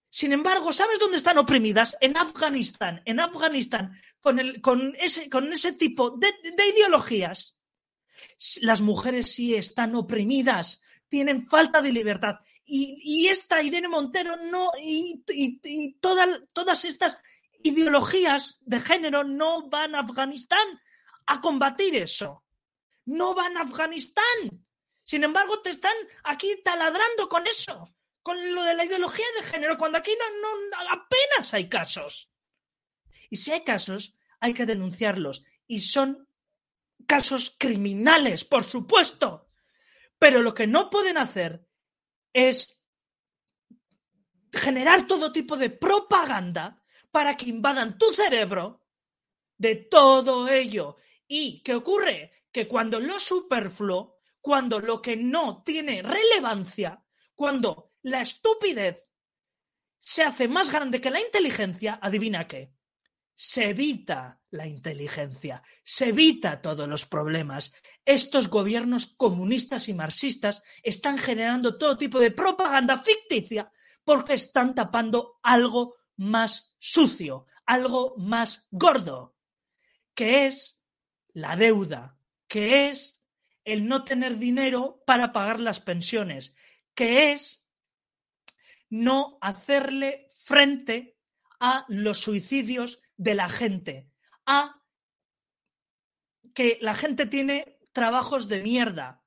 sin 0.08 0.32
embargo, 0.32 0.72
¿sabes 0.72 0.98
dónde 0.98 1.16
están 1.18 1.38
oprimidas? 1.38 1.96
En 2.00 2.16
Afganistán. 2.16 3.02
En 3.04 3.20
Afganistán, 3.20 3.92
con, 4.20 4.38
ese, 4.98 5.72
tipo 5.72 6.10
de, 6.10 6.32
ideologías. 6.74 7.58
Las 8.62 8.80
mujeres 8.80 9.34
sí 9.34 9.54
están 9.54 9.94
oprimidas, 9.94 10.80
tienen 11.08 11.46
falta 11.46 11.82
de 11.82 11.92
libertad. 11.92 12.36
Y, 12.64 13.28
esta 13.28 13.62
Irene 13.62 13.88
Montero 13.88 14.36
no, 14.50 14.72
y, 14.80 15.22
todas 16.00 16.84
estas 16.84 17.18
ideologías 17.62 18.58
de 18.62 18.80
género 18.80 19.22
no 19.22 19.68
van 19.68 19.94
a 19.94 20.00
Afganistán 20.00 20.80
a 21.26 21.40
combatir 21.40 21.96
eso. 21.96 22.44
No 23.04 23.34
van 23.34 23.56
a 23.56 23.62
Afganistán. 23.62 24.24
Sin 25.02 25.24
embargo, 25.24 25.60
te 25.60 25.70
están 25.70 25.94
aquí 26.24 26.60
taladrando 26.64 27.28
con 27.28 27.46
eso 27.46 27.95
con 28.26 28.56
lo 28.56 28.64
de 28.64 28.74
la 28.74 28.84
ideología 28.84 29.24
de 29.38 29.46
género, 29.46 29.78
cuando 29.78 29.98
aquí 29.98 30.10
no, 30.10 30.48
apenas 30.90 31.54
hay 31.54 31.68
casos. 31.68 32.28
Y 33.30 33.36
si 33.36 33.52
hay 33.52 33.62
casos, 33.62 34.18
hay 34.40 34.52
que 34.52 34.66
denunciarlos. 34.66 35.44
Y 35.68 35.82
son 35.82 36.28
casos 37.06 37.54
criminales, 37.56 38.44
por 38.44 38.64
supuesto. 38.64 39.48
Pero 40.18 40.42
lo 40.42 40.54
que 40.54 40.66
no 40.66 40.90
pueden 40.90 41.18
hacer 41.18 41.68
es 42.32 42.82
generar 44.52 45.06
todo 45.06 45.30
tipo 45.30 45.56
de 45.56 45.70
propaganda 45.70 46.82
para 47.12 47.36
que 47.36 47.48
invadan 47.48 47.96
tu 47.96 48.10
cerebro 48.10 48.88
de 49.56 49.76
todo 49.76 50.48
ello. 50.48 50.96
¿Y 51.28 51.62
qué 51.62 51.76
ocurre? 51.76 52.32
Que 52.50 52.66
cuando 52.66 52.98
lo 52.98 53.20
superfluo, 53.20 54.18
cuando 54.40 54.80
lo 54.80 55.00
que 55.00 55.14
no 55.14 55.62
tiene 55.62 56.02
relevancia, 56.02 57.00
cuando 57.36 57.92
la 58.06 58.20
estupidez 58.20 59.02
se 59.98 60.22
hace 60.22 60.46
más 60.46 60.70
grande 60.70 61.00
que 61.00 61.10
la 61.10 61.20
inteligencia, 61.20 61.98
adivina 62.00 62.46
qué. 62.46 62.72
Se 63.34 63.70
evita 63.70 64.40
la 64.50 64.68
inteligencia, 64.68 65.60
se 65.82 66.10
evita 66.10 66.62
todos 66.62 66.86
los 66.86 67.04
problemas. 67.04 67.74
Estos 68.04 68.48
gobiernos 68.48 69.08
comunistas 69.16 69.88
y 69.88 69.94
marxistas 69.94 70.62
están 70.84 71.18
generando 71.18 71.78
todo 71.78 71.98
tipo 71.98 72.20
de 72.20 72.30
propaganda 72.30 72.96
ficticia 72.96 73.72
porque 74.04 74.34
están 74.34 74.76
tapando 74.76 75.40
algo 75.42 75.96
más 76.16 76.76
sucio, 76.78 77.46
algo 77.66 78.14
más 78.18 78.68
gordo, 78.70 79.34
que 80.14 80.46
es 80.46 80.80
la 81.32 81.56
deuda, 81.56 82.16
que 82.46 82.88
es 82.88 83.20
el 83.64 83.88
no 83.88 84.04
tener 84.04 84.38
dinero 84.38 85.02
para 85.04 85.32
pagar 85.32 85.58
las 85.58 85.80
pensiones, 85.80 86.54
que 86.94 87.32
es 87.32 87.65
no 88.90 89.38
hacerle 89.40 90.28
frente 90.44 91.18
a 91.60 91.84
los 91.88 92.18
suicidios 92.18 93.00
de 93.16 93.34
la 93.34 93.48
gente, 93.48 94.10
a 94.44 94.82
que 96.54 96.78
la 96.80 96.94
gente 96.94 97.26
tiene 97.26 97.78
trabajos 97.92 98.48
de 98.48 98.62
mierda. 98.62 99.22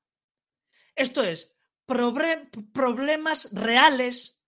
Esto 0.96 1.24
es, 1.24 1.56
problemas 1.86 3.50
reales 3.52 4.42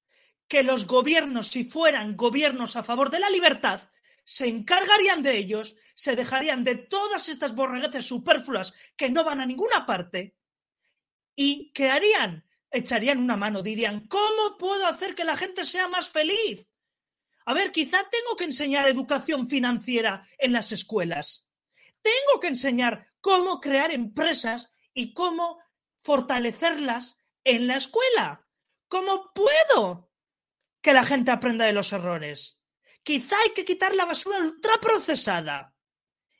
que 0.47 0.63
los 0.63 0.85
gobiernos, 0.85 1.47
si 1.47 1.63
fueran 1.63 2.15
gobiernos 2.15 2.75
a 2.75 2.83
favor 2.83 3.09
de 3.09 3.19
la 3.19 3.29
libertad, 3.29 3.89
se 4.23 4.47
encargarían 4.47 5.23
de 5.23 5.37
ellos, 5.37 5.75
se 5.95 6.15
dejarían 6.15 6.63
de 6.63 6.75
todas 6.75 7.29
estas 7.29 7.55
borregueces 7.55 8.05
superfluas 8.05 8.73
que 8.95 9.09
no 9.09 9.23
van 9.23 9.41
a 9.41 9.45
ninguna 9.45 9.85
parte 9.85 10.37
y 11.35 11.71
¿qué 11.73 11.89
harían? 11.89 12.45
Echarían 12.71 13.19
una 13.19 13.35
mano, 13.35 13.61
dirían, 13.61 14.07
¿cómo 14.07 14.57
puedo 14.57 14.87
hacer 14.87 15.13
que 15.13 15.25
la 15.25 15.35
gente 15.35 15.65
sea 15.65 15.87
más 15.89 16.09
feliz? 16.09 16.65
A 17.45 17.53
ver, 17.53 17.71
quizá 17.71 18.07
tengo 18.09 18.35
que 18.37 18.45
enseñar 18.45 18.87
educación 18.87 19.49
financiera 19.49 20.25
en 20.37 20.53
las 20.53 20.71
escuelas. 20.71 21.47
Tengo 22.01 22.39
que 22.39 22.47
enseñar 22.47 23.07
cómo 23.19 23.59
crear 23.59 23.91
empresas 23.91 24.71
y 24.93 25.13
cómo 25.13 25.59
fortalecerlas 26.03 27.17
en 27.43 27.67
la 27.67 27.75
escuela. 27.75 28.47
¿Cómo 28.87 29.31
puedo 29.33 30.11
que 30.81 30.93
la 30.93 31.03
gente 31.03 31.31
aprenda 31.31 31.65
de 31.65 31.73
los 31.73 31.91
errores? 31.91 32.59
Quizá 33.03 33.35
hay 33.43 33.51
que 33.51 33.65
quitar 33.65 33.95
la 33.95 34.05
basura 34.05 34.39
ultraprocesada 34.39 35.75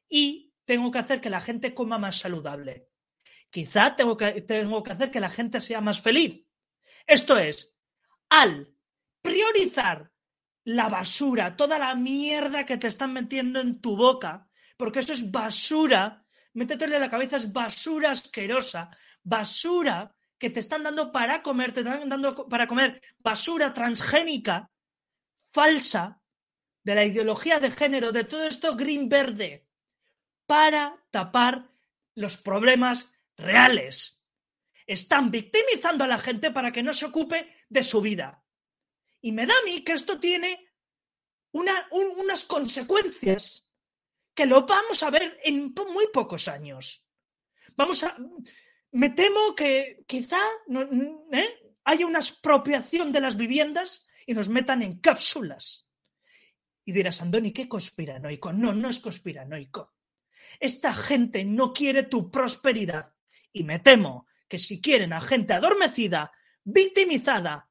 y 0.07 0.53
tengo 0.65 0.91
que 0.91 0.99
hacer 0.99 1.21
que 1.21 1.29
la 1.29 1.41
gente 1.41 1.73
coma 1.73 1.97
más 1.97 2.19
saludable. 2.19 2.90
Quizá 3.51 3.95
tengo 3.95 4.15
que, 4.17 4.41
tengo 4.41 4.81
que 4.81 4.91
hacer 4.91 5.11
que 5.11 5.19
la 5.19 5.29
gente 5.29 5.59
sea 5.61 5.81
más 5.81 6.01
feliz. 6.01 6.43
Esto 7.05 7.37
es, 7.37 7.75
al 8.29 8.73
priorizar 9.21 10.11
la 10.63 10.87
basura, 10.87 11.55
toda 11.55 11.77
la 11.77 11.93
mierda 11.95 12.65
que 12.65 12.77
te 12.77 12.87
están 12.87 13.13
metiendo 13.13 13.59
en 13.59 13.81
tu 13.81 13.95
boca, 13.95 14.47
porque 14.77 14.99
eso 14.99 15.13
es 15.13 15.29
basura, 15.29 16.25
métetelo 16.53 16.95
en 16.95 17.01
la 17.01 17.09
cabeza, 17.09 17.35
es 17.35 17.51
basura 17.51 18.11
asquerosa, 18.11 18.89
basura 19.21 20.15
que 20.37 20.49
te 20.49 20.59
están 20.59 20.83
dando 20.83 21.11
para 21.11 21.43
comer, 21.43 21.71
te 21.71 21.81
están 21.81 22.09
dando 22.09 22.47
para 22.47 22.67
comer 22.67 23.01
basura 23.19 23.73
transgénica, 23.73 24.71
falsa, 25.51 26.21
de 26.83 26.95
la 26.95 27.05
ideología 27.05 27.59
de 27.59 27.69
género, 27.69 28.11
de 28.11 28.23
todo 28.23 28.43
esto 28.43 28.75
green 28.75 29.07
verde, 29.07 29.67
para 30.47 30.97
tapar 31.11 31.69
los 32.15 32.37
problemas 32.37 33.07
reales. 33.37 34.23
Están 34.85 35.31
victimizando 35.31 36.03
a 36.03 36.07
la 36.07 36.17
gente 36.17 36.51
para 36.51 36.71
que 36.71 36.83
no 36.83 36.93
se 36.93 37.05
ocupe 37.05 37.49
de 37.69 37.83
su 37.83 38.01
vida. 38.01 38.43
Y 39.21 39.31
me 39.31 39.45
da 39.45 39.53
a 39.53 39.65
mí 39.65 39.83
que 39.83 39.93
esto 39.93 40.19
tiene 40.19 40.67
unas 41.51 42.45
consecuencias 42.45 43.69
que 44.33 44.45
lo 44.45 44.65
vamos 44.65 45.03
a 45.03 45.09
ver 45.09 45.39
en 45.43 45.73
muy 45.93 46.07
pocos 46.13 46.47
años. 46.47 47.05
Vamos 47.75 48.03
a. 48.03 48.17
Me 48.91 49.09
temo 49.09 49.55
que 49.55 50.03
quizá 50.07 50.41
¿eh? 51.31 51.75
haya 51.83 52.05
una 52.05 52.19
expropiación 52.19 53.11
de 53.11 53.21
las 53.21 53.37
viviendas 53.37 54.07
y 54.25 54.33
nos 54.33 54.49
metan 54.49 54.81
en 54.81 54.99
cápsulas. 54.99 55.87
Y 56.83 56.91
dirás, 56.91 57.21
Andoni, 57.21 57.51
¿qué 57.53 57.69
conspiranoico? 57.69 58.51
No, 58.51 58.73
no 58.73 58.89
es 58.89 58.99
conspiranoico. 58.99 59.93
Esta 60.59 60.93
gente 60.93 61.45
no 61.45 61.71
quiere 61.73 62.03
tu 62.03 62.31
prosperidad. 62.31 63.13
Y 63.53 63.63
me 63.63 63.79
temo 63.79 64.27
que 64.47 64.57
si 64.57 64.81
quieren 64.81 65.13
a 65.13 65.21
gente 65.21 65.53
adormecida, 65.53 66.31
victimizada, 66.63 67.69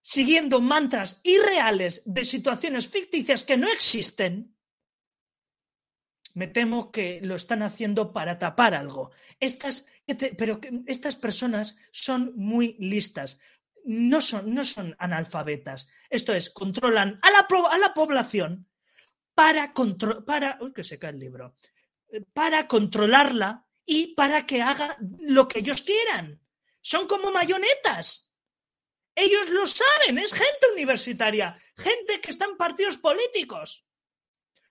siguiendo 0.00 0.60
mantras 0.60 1.20
irreales 1.22 2.02
de 2.04 2.24
situaciones 2.24 2.88
ficticias 2.88 3.42
que 3.42 3.56
no 3.56 3.68
existen, 3.68 4.54
me 6.34 6.48
temo 6.48 6.90
que 6.90 7.20
lo 7.22 7.36
están 7.36 7.62
haciendo 7.62 8.12
para 8.12 8.38
tapar 8.38 8.74
algo. 8.74 9.12
Estas, 9.38 9.86
pero 10.36 10.60
estas 10.86 11.16
personas 11.16 11.78
son 11.90 12.32
muy 12.36 12.76
listas, 12.78 13.38
no 13.84 14.20
son, 14.20 14.52
no 14.52 14.64
son 14.64 14.96
analfabetas. 14.98 15.88
Esto 16.10 16.34
es, 16.34 16.50
controlan 16.50 17.18
a 17.22 17.30
la, 17.30 17.46
a 17.70 17.78
la 17.78 17.94
población 17.94 18.66
para, 19.34 19.72
que 20.74 20.84
se 20.84 20.98
cae 20.98 21.10
el 21.10 21.18
libro, 21.18 21.56
para 22.32 22.66
controlarla 22.66 23.63
y 23.86 24.14
para 24.14 24.46
que 24.46 24.62
haga 24.62 24.96
lo 25.20 25.48
que 25.48 25.60
ellos 25.60 25.82
quieran. 25.82 26.40
Son 26.80 27.06
como 27.06 27.30
mayonetas. 27.30 28.32
Ellos 29.14 29.48
lo 29.50 29.66
saben, 29.66 30.18
es 30.18 30.32
gente 30.32 30.66
universitaria, 30.72 31.56
gente 31.76 32.20
que 32.20 32.30
está 32.30 32.46
en 32.46 32.56
partidos 32.56 32.96
políticos. 32.96 33.86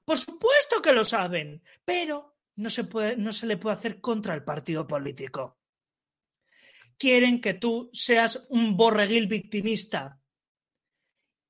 Por 0.04 0.18
supuesto 0.18 0.82
que 0.82 0.92
lo 0.92 1.06
saben, 1.06 1.64
pero 1.86 2.38
no 2.56 2.70
se, 2.70 2.84
puede, 2.84 3.16
no 3.16 3.32
se 3.32 3.48
le 3.48 3.58
puede 3.58 3.78
hacer 3.78 4.02
contra 4.02 4.34
el 4.34 4.44
partido 4.44 4.86
político. 4.86 5.60
Quieren 6.98 7.40
que 7.40 7.54
tú 7.54 7.90
seas 7.94 8.46
un 8.50 8.76
borreguil 8.76 9.28
victimista. 9.28 10.20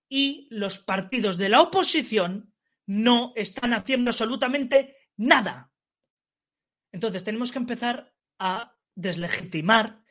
Y 0.08 0.48
los 0.52 0.78
partidos 0.78 1.38
de 1.38 1.50
la 1.50 1.62
oposición 1.62 2.54
no 2.86 3.34
están 3.36 3.74
haciendo 3.74 4.12
absolutamente 4.12 5.10
nada. 5.18 5.73
Entonces 6.94 7.24
tenemos 7.24 7.52
que 7.52 7.58
empezar 7.58 8.14
a 8.40 8.78
deslegitimar 8.96 10.02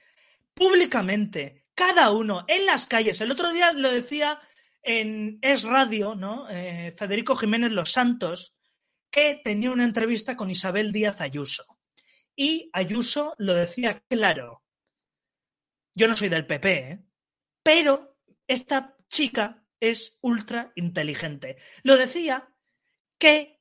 públicamente 0.53 1.65
cada 1.75 2.11
uno 2.11 2.45
en 2.49 2.67
las 2.67 2.87
calles. 2.87 3.21
El 3.21 3.31
otro 3.31 3.53
día 3.53 3.73
lo 3.73 3.91
decía 3.91 4.39
en 4.83 5.39
Es 5.41 5.63
Radio, 5.63 6.15
¿no? 6.15 6.51
Eh, 6.51 6.93
Federico 6.99 7.37
Jiménez 7.37 7.71
Los 7.71 7.93
Santos, 7.93 8.55
que 9.11 9.41
tenía 9.43 9.71
una 9.71 9.85
entrevista 9.85 10.37
con 10.37 10.51
Isabel 10.51 10.93
Díaz 10.93 11.21
Ayuso. 11.21 11.79
Y 12.35 12.69
Ayuso 12.73 13.35
lo 13.39 13.55
decía 13.55 14.03
claro. 14.09 14.63
Yo 15.95 16.09
no 16.09 16.17
soy 16.17 16.29
del 16.29 16.47
PP, 16.47 16.79
¿eh? 16.79 17.05
pero 17.63 18.17
esta 18.47 18.97
chica 19.09 19.65
es 19.79 20.19
ultra 20.23 20.73
inteligente. 20.75 21.59
Lo 21.83 21.97
decía 21.97 22.49
que 23.19 23.61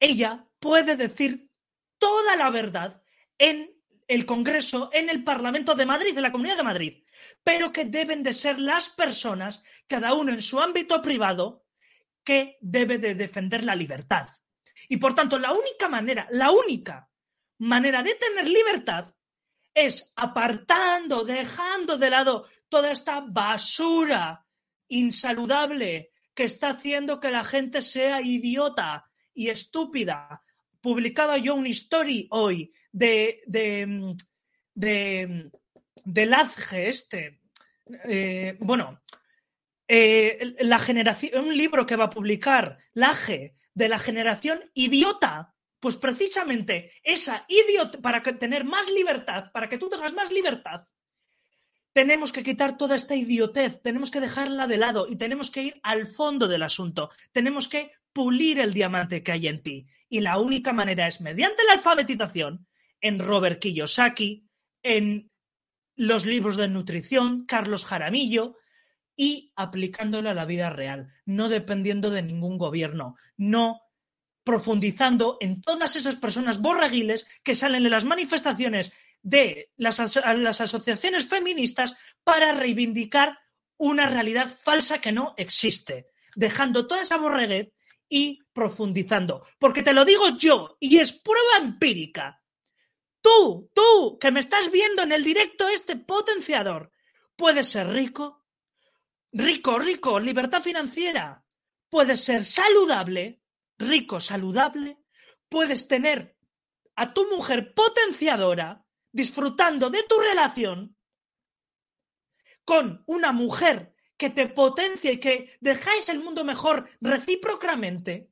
ella 0.00 0.46
puede 0.60 0.96
decir 0.96 1.50
toda 2.04 2.36
la 2.36 2.50
verdad 2.50 3.02
en 3.38 3.74
el 4.08 4.26
Congreso, 4.26 4.90
en 4.92 5.08
el 5.08 5.24
Parlamento 5.24 5.74
de 5.74 5.86
Madrid, 5.86 6.14
en 6.14 6.22
la 6.22 6.32
Comunidad 6.32 6.58
de 6.58 6.62
Madrid, 6.62 7.04
pero 7.42 7.72
que 7.72 7.86
deben 7.86 8.22
de 8.22 8.34
ser 8.34 8.58
las 8.58 8.90
personas, 8.90 9.62
cada 9.86 10.12
uno 10.12 10.30
en 10.30 10.42
su 10.42 10.60
ámbito 10.60 11.00
privado, 11.00 11.64
que 12.22 12.58
debe 12.60 12.98
de 12.98 13.14
defender 13.14 13.64
la 13.64 13.74
libertad. 13.74 14.28
Y 14.86 14.98
por 14.98 15.14
tanto, 15.14 15.38
la 15.38 15.52
única 15.52 15.88
manera, 15.88 16.28
la 16.30 16.50
única 16.50 17.08
manera 17.60 18.02
de 18.02 18.14
tener 18.16 18.50
libertad 18.50 19.14
es 19.72 20.12
apartando, 20.14 21.24
dejando 21.24 21.96
de 21.96 22.10
lado 22.10 22.46
toda 22.68 22.90
esta 22.90 23.24
basura 23.26 24.46
insaludable 24.88 26.12
que 26.34 26.44
está 26.44 26.68
haciendo 26.68 27.18
que 27.18 27.30
la 27.30 27.44
gente 27.44 27.80
sea 27.80 28.20
idiota 28.20 29.10
y 29.32 29.48
estúpida, 29.48 30.42
publicaba 30.84 31.38
yo 31.38 31.54
un 31.54 31.66
story 31.68 32.28
hoy 32.30 32.70
de, 32.92 33.40
de, 33.46 34.20
de, 34.74 35.50
este. 36.76 37.40
Eh, 38.06 38.58
bueno, 38.60 39.00
eh, 39.88 40.54
la 40.60 40.78
generación, 40.78 41.46
un 41.46 41.56
libro 41.56 41.86
que 41.86 41.96
va 41.96 42.04
a 42.04 42.10
publicar 42.10 42.76
Laje 42.92 43.54
de 43.72 43.88
la 43.88 43.98
generación 43.98 44.60
idiota. 44.74 45.54
Pues 45.80 45.96
precisamente 45.96 46.92
esa 47.02 47.46
idiota, 47.48 47.98
para 48.00 48.22
tener 48.22 48.64
más 48.64 48.90
libertad, 48.90 49.52
para 49.52 49.70
que 49.70 49.78
tú 49.78 49.88
tengas 49.88 50.12
más 50.12 50.30
libertad, 50.32 50.86
tenemos 51.94 52.30
que 52.32 52.42
quitar 52.42 52.76
toda 52.76 52.96
esta 52.96 53.14
idiotez, 53.14 53.80
tenemos 53.80 54.10
que 54.10 54.20
dejarla 54.20 54.66
de 54.66 54.78
lado 54.78 55.06
y 55.08 55.16
tenemos 55.16 55.50
que 55.50 55.62
ir 55.62 55.80
al 55.82 56.06
fondo 56.06 56.46
del 56.48 56.62
asunto. 56.62 57.10
Tenemos 57.32 57.68
que 57.68 57.92
pulir 58.14 58.58
el 58.60 58.72
diamante 58.72 59.22
que 59.22 59.32
hay 59.32 59.48
en 59.48 59.62
ti. 59.62 59.86
Y 60.08 60.20
la 60.20 60.38
única 60.38 60.72
manera 60.72 61.06
es 61.06 61.20
mediante 61.20 61.64
la 61.64 61.74
alfabetización, 61.74 62.66
en 63.02 63.18
Robert 63.18 63.60
Kiyosaki, 63.60 64.48
en 64.82 65.30
los 65.96 66.24
libros 66.24 66.56
de 66.56 66.68
nutrición, 66.68 67.44
Carlos 67.44 67.84
Jaramillo, 67.84 68.56
y 69.16 69.52
aplicándolo 69.56 70.30
a 70.30 70.34
la 70.34 70.46
vida 70.46 70.70
real, 70.70 71.12
no 71.26 71.48
dependiendo 71.48 72.10
de 72.10 72.22
ningún 72.22 72.56
gobierno, 72.56 73.16
no 73.36 73.82
profundizando 74.42 75.38
en 75.40 75.60
todas 75.60 75.96
esas 75.96 76.16
personas 76.16 76.60
borraguiles 76.60 77.26
que 77.42 77.54
salen 77.54 77.82
de 77.82 77.90
las 77.90 78.04
manifestaciones 78.04 78.92
de 79.22 79.70
las, 79.76 80.00
asociaciones 80.00 81.26
feministas 81.26 81.94
para 82.24 82.52
reivindicar 82.52 83.38
una 83.78 84.06
realidad 84.06 84.48
falsa 84.48 85.00
que 85.00 85.12
no 85.12 85.34
existe, 85.36 86.08
dejando 86.36 86.86
toda 86.86 87.02
esa 87.02 87.16
borreguez 87.16 87.72
y 88.08 88.40
profundizando. 88.52 89.46
Porque 89.58 89.82
te 89.82 89.92
lo 89.92 90.04
digo 90.04 90.36
yo, 90.36 90.76
y 90.80 90.98
es 90.98 91.12
prueba 91.12 91.58
empírica. 91.58 92.40
Tú, 93.20 93.70
tú, 93.74 94.18
que 94.20 94.30
me 94.30 94.40
estás 94.40 94.70
viendo 94.70 95.02
en 95.02 95.12
el 95.12 95.24
directo 95.24 95.68
este 95.68 95.96
potenciador, 95.96 96.92
puedes 97.36 97.68
ser 97.68 97.88
rico, 97.88 98.44
rico, 99.32 99.78
rico, 99.78 100.20
libertad 100.20 100.62
financiera, 100.62 101.44
puedes 101.88 102.20
ser 102.20 102.44
saludable, 102.44 103.40
rico, 103.78 104.20
saludable, 104.20 104.98
puedes 105.48 105.88
tener 105.88 106.36
a 106.96 107.12
tu 107.12 107.28
mujer 107.30 107.74
potenciadora, 107.74 108.84
disfrutando 109.10 109.90
de 109.90 110.02
tu 110.02 110.18
relación 110.18 110.96
con 112.64 113.02
una 113.06 113.32
mujer 113.32 113.93
que 114.16 114.30
te 114.30 114.48
potencia 114.48 115.12
y 115.12 115.18
que 115.18 115.56
dejáis 115.60 116.08
el 116.08 116.20
mundo 116.20 116.44
mejor 116.44 116.88
recíprocamente, 117.00 118.30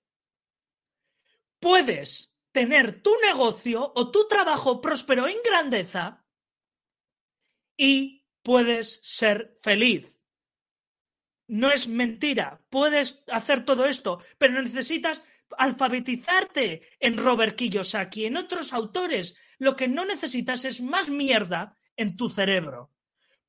puedes 1.59 2.35
tener 2.53 3.03
tu 3.03 3.13
negocio 3.27 3.93
o 3.95 4.11
tu 4.11 4.29
trabajo 4.29 4.81
próspero 4.81 5.27
en 5.27 5.37
grandeza 5.45 6.25
y 7.77 8.27
puedes 8.43 9.01
ser 9.03 9.59
feliz. 9.63 10.17
No 11.49 11.71
es 11.71 11.89
mentira, 11.89 12.63
puedes 12.71 13.25
hacer 13.29 13.65
todo 13.65 13.87
esto, 13.87 14.23
pero 14.39 14.63
necesitas 14.63 15.25
alfabetizarte 15.59 16.83
en 17.01 17.17
Robert 17.17 17.57
Kiyosaki, 17.57 18.27
en 18.27 18.37
otros 18.37 18.73
autores. 18.73 19.37
Lo 19.59 19.77
que 19.77 19.89
no 19.89 20.05
necesitas 20.05 20.65
es 20.65 20.81
más 20.81 21.09
mierda 21.09 21.77
en 21.97 22.17
tu 22.17 22.29
cerebro. 22.29 22.92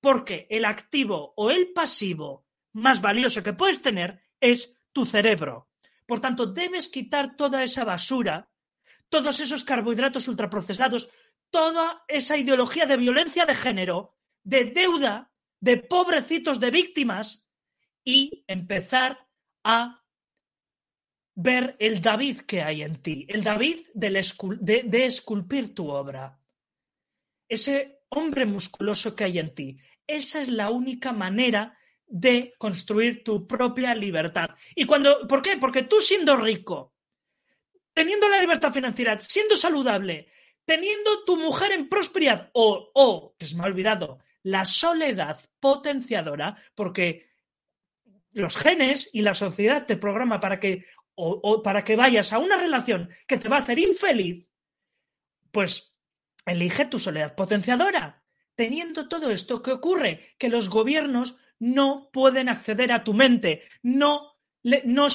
Porque 0.03 0.47
el 0.49 0.65
activo 0.65 1.33
o 1.37 1.49
el 1.49 1.71
pasivo 1.71 2.45
más 2.73 2.99
valioso 2.99 3.41
que 3.41 3.53
puedes 3.53 3.81
tener 3.81 4.19
es 4.41 4.77
tu 4.91 5.05
cerebro. 5.05 5.69
Por 6.05 6.19
tanto, 6.19 6.45
debes 6.45 6.89
quitar 6.89 7.37
toda 7.37 7.63
esa 7.63 7.85
basura, 7.85 8.51
todos 9.07 9.39
esos 9.39 9.63
carbohidratos 9.63 10.27
ultraprocesados, 10.27 11.07
toda 11.49 12.03
esa 12.09 12.35
ideología 12.35 12.85
de 12.85 12.97
violencia 12.97 13.45
de 13.45 13.55
género, 13.55 14.17
de 14.43 14.65
deuda, 14.65 15.31
de 15.61 15.77
pobrecitos, 15.77 16.59
de 16.59 16.71
víctimas, 16.71 17.47
y 18.03 18.43
empezar 18.47 19.25
a 19.63 20.03
ver 21.35 21.77
el 21.79 22.01
David 22.01 22.41
que 22.41 22.61
hay 22.61 22.81
en 22.81 23.01
ti, 23.01 23.25
el 23.29 23.41
David 23.41 23.87
de, 23.93 25.05
esculpir 25.05 25.73
tu 25.73 25.89
obra. 25.89 26.37
Ese 27.47 28.03
hombre 28.09 28.45
musculoso 28.45 29.15
que 29.15 29.23
hay 29.23 29.39
en 29.39 29.53
ti. 29.53 29.77
Esa 30.07 30.41
es 30.41 30.49
la 30.49 30.69
única 30.69 31.11
manera 31.11 31.77
de 32.05 32.53
construir 32.57 33.23
tu 33.23 33.47
propia 33.47 33.95
libertad. 33.95 34.49
¿Y 34.75 34.85
cuando, 34.85 35.27
por 35.27 35.41
qué? 35.41 35.57
Porque 35.57 35.83
tú 35.83 35.99
siendo 35.99 36.35
rico, 36.35 36.93
teniendo 37.93 38.27
la 38.27 38.39
libertad 38.39 38.73
financiera, 38.73 39.19
siendo 39.19 39.55
saludable, 39.55 40.27
teniendo 40.65 41.23
tu 41.23 41.37
mujer 41.37 41.71
en 41.71 41.89
prosperidad 41.89 42.49
o, 42.53 42.91
o 42.93 43.35
que 43.37 43.47
se 43.47 43.55
me 43.55 43.63
ha 43.63 43.67
olvidado, 43.67 44.19
la 44.43 44.65
soledad 44.65 45.39
potenciadora, 45.59 46.57
porque 46.75 47.31
los 48.31 48.57
genes 48.57 49.09
y 49.13 49.21
la 49.21 49.33
sociedad 49.33 49.85
te 49.85 49.97
programa 49.97 50.39
para 50.39 50.59
que 50.59 50.85
o, 51.15 51.61
para 51.61 51.83
que 51.83 51.95
vayas 51.95 52.33
a 52.33 52.39
una 52.39 52.57
relación 52.57 53.09
que 53.27 53.37
te 53.37 53.49
va 53.49 53.57
a 53.57 53.59
hacer 53.59 53.79
infeliz, 53.79 54.49
pues 55.51 55.95
elige 56.45 56.85
tu 56.85 56.99
soledad 56.99 57.35
potenciadora. 57.35 58.22
Teniendo 58.55 59.07
todo 59.07 59.31
esto, 59.31 59.61
¿qué 59.61 59.71
ocurre? 59.71 60.35
Que 60.37 60.49
los 60.49 60.69
gobiernos 60.69 61.35
no 61.59 62.09
pueden 62.11 62.49
acceder 62.49 62.91
a 62.91 63.03
tu 63.03 63.13
mente, 63.13 63.63
no, 63.81 64.33
no 64.63 65.07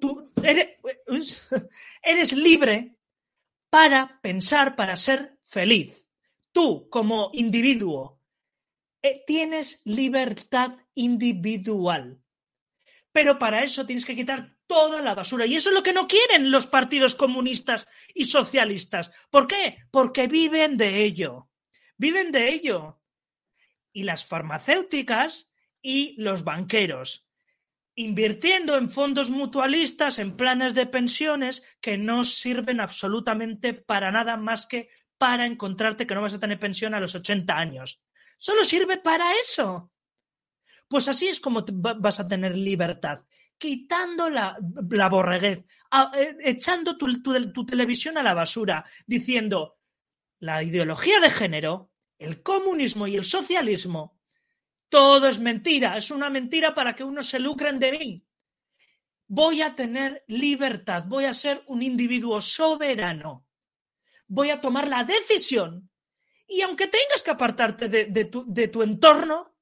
tú, 0.00 0.32
eres, 0.42 1.48
eres 2.02 2.32
libre 2.32 2.96
para 3.70 4.20
pensar, 4.20 4.76
para 4.76 4.96
ser 4.96 5.38
feliz. 5.44 6.04
Tú, 6.52 6.88
como 6.90 7.30
individuo, 7.32 8.20
eh, 9.02 9.22
tienes 9.26 9.80
libertad 9.84 10.76
individual. 10.94 12.20
Pero 13.12 13.38
para 13.38 13.62
eso 13.62 13.86
tienes 13.86 14.04
que 14.04 14.14
quitar 14.14 14.56
toda 14.66 15.02
la 15.02 15.14
basura. 15.14 15.46
Y 15.46 15.56
eso 15.56 15.70
es 15.70 15.74
lo 15.74 15.82
que 15.82 15.92
no 15.92 16.06
quieren 16.06 16.50
los 16.50 16.66
partidos 16.66 17.14
comunistas 17.14 17.86
y 18.14 18.26
socialistas. 18.26 19.10
¿Por 19.30 19.46
qué? 19.46 19.78
Porque 19.90 20.28
viven 20.28 20.76
de 20.76 21.04
ello. 21.04 21.49
Viven 22.00 22.32
de 22.32 22.48
ello. 22.48 22.98
Y 23.92 24.04
las 24.04 24.24
farmacéuticas 24.24 25.52
y 25.82 26.14
los 26.16 26.44
banqueros, 26.44 27.28
invirtiendo 27.94 28.76
en 28.76 28.88
fondos 28.88 29.28
mutualistas, 29.28 30.18
en 30.18 30.36
planes 30.36 30.74
de 30.74 30.86
pensiones 30.86 31.62
que 31.80 31.98
no 31.98 32.24
sirven 32.24 32.80
absolutamente 32.80 33.74
para 33.74 34.10
nada 34.10 34.36
más 34.36 34.66
que 34.66 34.88
para 35.18 35.44
encontrarte 35.44 36.06
que 36.06 36.14
no 36.14 36.22
vas 36.22 36.34
a 36.34 36.38
tener 36.38 36.58
pensión 36.58 36.94
a 36.94 37.00
los 37.00 37.14
80 37.14 37.54
años. 37.54 38.02
Solo 38.38 38.64
sirve 38.64 38.96
para 38.96 39.32
eso. 39.34 39.92
Pues 40.88 41.06
así 41.08 41.28
es 41.28 41.40
como 41.40 41.64
vas 41.66 42.20
a 42.20 42.28
tener 42.28 42.56
libertad 42.56 43.20
quitando 43.60 44.30
la, 44.30 44.56
la 44.88 45.08
borreguez, 45.10 45.66
eh, 46.16 46.36
echando 46.40 46.96
tu, 46.96 47.66
televisión 47.66 48.16
a 48.16 48.22
la 48.22 48.32
basura, 48.32 48.86
diciendo 49.06 49.76
la 50.38 50.62
ideología 50.62 51.20
de 51.20 51.28
género, 51.28 51.89
el 52.20 52.42
comunismo 52.42 53.06
y 53.06 53.16
el 53.16 53.24
socialismo, 53.24 54.20
todo 54.90 55.26
es 55.26 55.40
mentira, 55.40 55.96
es 55.96 56.10
una 56.10 56.28
mentira 56.28 56.74
para 56.74 56.94
que 56.94 57.02
unos 57.02 57.26
se 57.26 57.38
lucren 57.38 57.78
de 57.78 57.92
mí. 57.92 58.26
Voy 59.26 59.62
a 59.62 59.74
tener 59.74 60.22
libertad, 60.28 61.04
voy 61.06 61.24
a 61.24 61.32
ser 61.32 61.62
un 61.66 61.82
individuo 61.82 62.42
soberano, 62.42 63.46
voy 64.26 64.50
a 64.50 64.60
tomar 64.60 64.86
la 64.86 65.04
decisión 65.04 65.90
y 66.46 66.60
aunque 66.60 66.88
tengas 66.88 67.22
que 67.22 67.30
apartarte 67.30 67.88
de, 67.88 68.24
tu, 68.26 68.44
de 68.46 68.68
tu 68.68 68.82
entorno, 68.82 69.56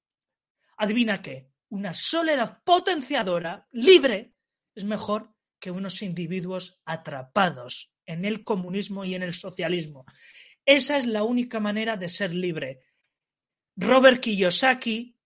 adivina 0.79 1.23
qué, 1.23 1.53
una 1.69 1.95
soledad 1.95 2.63
potenciadora, 2.65 3.69
libre, 3.71 4.35
es 4.75 4.85
mejor 4.85 5.33
que 5.61 5.71
unos 5.71 6.03
individuos 6.03 6.81
atrapados 6.85 7.93
en 8.05 8.25
el 8.25 8.43
comunismo 8.43 9.05
y 9.05 9.15
en 9.15 9.23
el 9.23 9.35
socialismo. 9.35 10.07
Esa 10.69 10.99
es 10.99 11.07
la 11.07 11.23
única 11.23 11.61
manera 11.61 11.97
de 11.97 12.11
ser 12.11 12.35
libre. 12.35 12.83
Robert 13.75 14.21
Kiyosaki, 14.21 15.17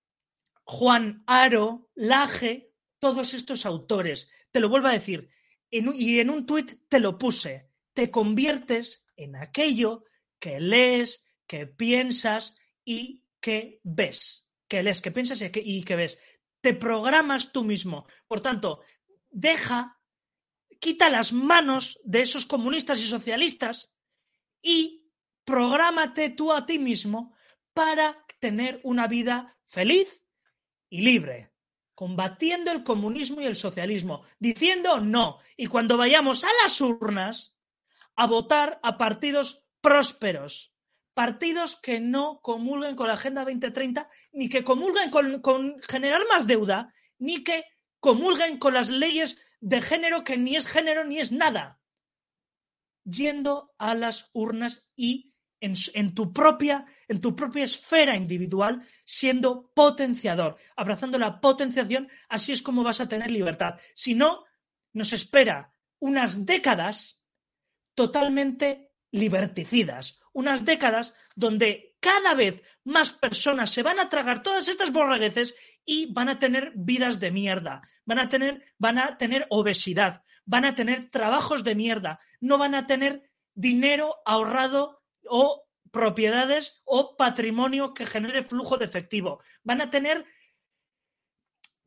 Juan 0.63 1.25
Aro, 1.27 1.91
Laje, 1.97 2.71
todos 3.01 3.35
estos 3.35 3.67
autores, 3.67 4.31
te 4.53 4.61
lo 4.61 4.69
vuelvo 4.69 4.87
a 4.87 4.93
decir, 4.93 5.29
y 5.69 6.21
en 6.21 6.31
un 6.31 6.47
tuit 6.47 6.89
te 6.89 7.01
lo 7.01 7.19
puse, 7.19 7.69
te 7.93 8.09
conviertes 8.09 9.05
en 9.17 9.35
aquello 9.35 10.05
que 10.39 10.61
lees, 10.61 11.27
que 11.49 11.67
piensas 11.67 12.55
y 12.85 13.25
que 13.41 13.81
ves. 13.83 14.47
Que 14.69 14.85
lees, 14.85 15.01
que 15.01 15.11
piensas 15.11 15.43
y 15.43 15.83
que 15.83 15.97
ves 15.97 16.21
te 16.61 16.75
programas 16.75 17.53
tú 17.53 17.65
mismo. 17.65 18.07
Por 18.29 18.41
tanto, 18.41 18.83
deja, 19.31 20.01
quita 20.79 21.11
las 21.11 21.33
manos 21.33 21.99
de 22.05 22.23
esos 22.23 22.47
comunistas 22.47 23.01
y 23.01 23.09
socialistas 23.09 23.93
y 24.63 25.02
prográmate 25.45 26.31
tú 26.31 26.53
a 26.53 26.67
ti 26.67 26.79
mismo 26.79 27.35
para 27.73 28.25
tener 28.41 28.81
una 28.85 29.07
vida 29.07 29.57
feliz 29.67 30.09
y 30.91 31.01
libre, 31.03 31.53
combatiendo 31.95 32.71
el 32.71 32.85
comunismo 32.85 33.41
y 33.41 33.47
el 33.47 33.57
socialismo, 33.57 34.25
diciendo 34.39 35.01
no. 35.01 35.39
Y 35.57 35.67
cuando 35.67 35.97
vayamos 35.97 36.45
a 36.45 36.49
las 36.63 36.81
urnas, 36.81 37.55
a 38.17 38.27
votar 38.27 38.79
a 38.83 38.99
partidos 38.99 39.65
prósperos, 39.81 40.75
partidos 41.15 41.77
que 41.77 42.01
no 42.01 42.41
comulguen 42.41 42.97
con 42.97 43.09
la 43.09 43.15
Agenda 43.15 43.45
2030, 43.45 44.09
ni 44.33 44.49
que 44.49 44.65
comulguen 44.65 45.11
con, 45.11 45.81
generar 45.83 46.23
más 46.29 46.47
deuda, 46.47 46.93
ni 47.19 47.45
que 47.45 47.65
comulguen 48.01 48.59
con 48.59 48.75
las 48.75 48.91
leyes 48.91 49.41
de 49.61 49.81
género 49.81 50.25
que 50.25 50.37
ni 50.37 50.57
es 50.57 50.67
género 50.67 51.05
ni 51.05 51.19
es 51.19 51.33
nada. 51.33 51.81
Yendo 53.05 53.73
a 53.79 53.95
las 53.95 54.31
urnas 54.33 54.89
y 54.97 55.32
en, 55.63 56.15
tu 56.15 56.33
propia, 56.33 56.85
en 57.09 57.21
tu 57.21 57.35
propia 57.37 57.65
esfera 57.65 58.17
individual, 58.17 58.83
siendo 59.05 59.71
potenciador, 59.75 60.57
abrazando 60.77 61.19
la 61.19 61.41
potenciación, 61.41 62.09
así 62.29 62.53
es 62.53 62.63
como 62.63 62.83
vas 62.83 63.01
a 63.01 63.09
tener 63.09 63.31
libertad. 63.31 63.79
Si 63.95 64.15
no, 64.15 64.45
nos 64.93 65.13
espera 65.13 65.73
unas 66.01 66.45
décadas 66.45 67.23
totalmente 67.95 68.91
liberticidas, 69.13 70.21
unas 70.33 70.65
décadas 70.65 71.15
donde 71.37 71.97
cada 72.01 72.35
vez 72.35 72.63
más 72.85 73.13
personas 73.13 73.71
se 73.71 73.85
van 73.85 74.01
a 74.01 74.09
tragar 74.09 74.43
todas 74.43 74.67
estas 74.67 74.91
borregueces 74.91 75.55
y 75.85 76.13
van 76.13 76.29
a 76.29 76.39
tener 76.41 76.73
vidas 76.75 77.21
de 77.21 77.31
mierda, 77.31 77.83
van 78.05 78.19
a 78.19 78.29
tener, 78.29 78.65
van 78.79 78.99
a 78.99 79.17
tener 79.17 79.47
obesidad, 79.51 80.25
van 80.45 80.65
a 80.65 80.75
tener 80.75 81.09
trabajos 81.11 81.63
de 81.63 81.77
mierda, 81.77 82.19
no 82.41 82.59
van 82.59 82.75
a 82.75 82.87
tener 82.87 83.31
dinero 83.55 84.17
ahorrado 84.25 85.02
o 85.29 85.69
propiedades 85.91 86.83
o 86.85 87.17
patrimonio 87.17 87.95
que 87.95 88.07
genere 88.07 88.45
flujo 88.45 88.79
de 88.79 88.87
efectivo. 88.87 89.43
Van 89.63 89.81
a 89.81 89.91
tener 89.91 90.27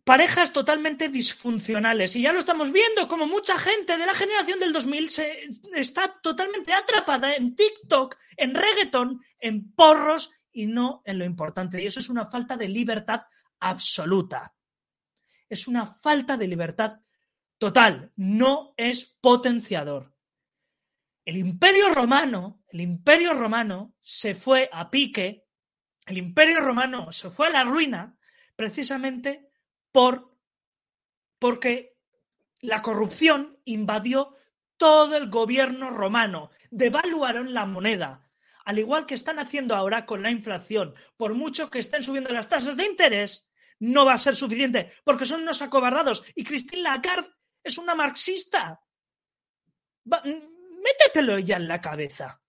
parejas 0.05 0.53
totalmente 0.53 1.09
disfuncionales. 1.09 2.15
Y 2.15 2.21
ya 2.21 2.31
lo 2.31 2.39
estamos 2.39 2.71
viendo, 2.71 3.07
como 3.07 3.27
mucha 3.27 3.57
gente 3.57 3.97
de 3.97 4.05
la 4.05 4.13
generación 4.13 4.59
del 4.59 4.71
2000 4.71 5.09
se, 5.09 5.49
está 5.73 6.19
totalmente 6.21 6.71
atrapada 6.71 7.36
en 7.36 7.55
TikTok, 7.55 8.15
en 8.38 8.53
reggaeton, 8.53 9.21
en 9.39 9.73
porros 9.73 10.31
y 10.51 10.67
no 10.67 11.01
en 11.05 11.19
lo 11.19 11.25
importante. 11.25 11.81
Y 11.81 11.88
eso 11.88 11.99
es 11.99 12.09
una 12.09 12.27
falta 12.27 12.55
de 12.55 12.69
libertad 12.69 13.23
absoluta. 13.59 14.55
Es 15.49 15.67
una 15.67 15.88
falta 15.88 16.38
de 16.38 16.47
libertad 16.47 17.01
total. 17.57 18.11
No 18.15 18.75
es 18.77 19.17
potenciador. 19.19 20.15
El 21.25 21.38
imperio 21.38 21.91
romano, 21.91 22.63
el 22.76 22.82
imperio 22.82 23.34
romano 23.34 23.95
se 24.01 24.36
fue 24.36 24.69
a 24.69 24.91
pique, 24.91 25.45
el 26.07 26.17
imperio 26.17 26.59
romano 26.59 27.09
se 27.13 27.30
fue 27.30 27.47
a 27.47 27.51
la 27.51 27.63
ruina 27.63 28.17
precisamente 28.53 29.47
por, 29.93 30.38
porque 31.39 31.95
la 32.59 32.82
corrupción 32.82 33.57
invadió 33.63 34.36
todo 34.76 35.15
el 35.15 35.30
gobierno 35.30 35.89
romano, 35.89 36.51
devaluaron 36.69 37.53
la 37.53 37.65
moneda, 37.65 38.30
al 38.65 38.78
igual 38.78 39.05
que 39.05 39.15
están 39.15 39.39
haciendo 39.39 39.73
ahora 39.73 40.05
con 40.05 40.21
la 40.21 40.32
inflación. 40.32 40.95
Por 41.15 41.34
mucho 41.34 41.69
que 41.69 41.80
estén 41.80 42.03
subiendo 42.03 42.34
las 42.34 42.49
tasas 42.49 42.76
de 42.76 42.86
interés, 42.86 43.49
no 43.80 44.03
va 44.03 44.15
a 44.15 44.17
ser 44.17 44.36
suficiente, 44.36 44.91
porque 45.05 45.26
son 45.26 45.43
unos 45.43 45.61
acobardados. 45.61 46.26
Y 46.36 46.43
Christine 46.43 46.82
Lagarde 46.82 47.30
es 47.63 47.78
una 47.78 47.95
marxista 47.95 48.82
métetelo 50.03 51.39
ya 51.39 51.55
en 51.55 51.69
la 51.69 51.80
cabeza. 51.80 52.41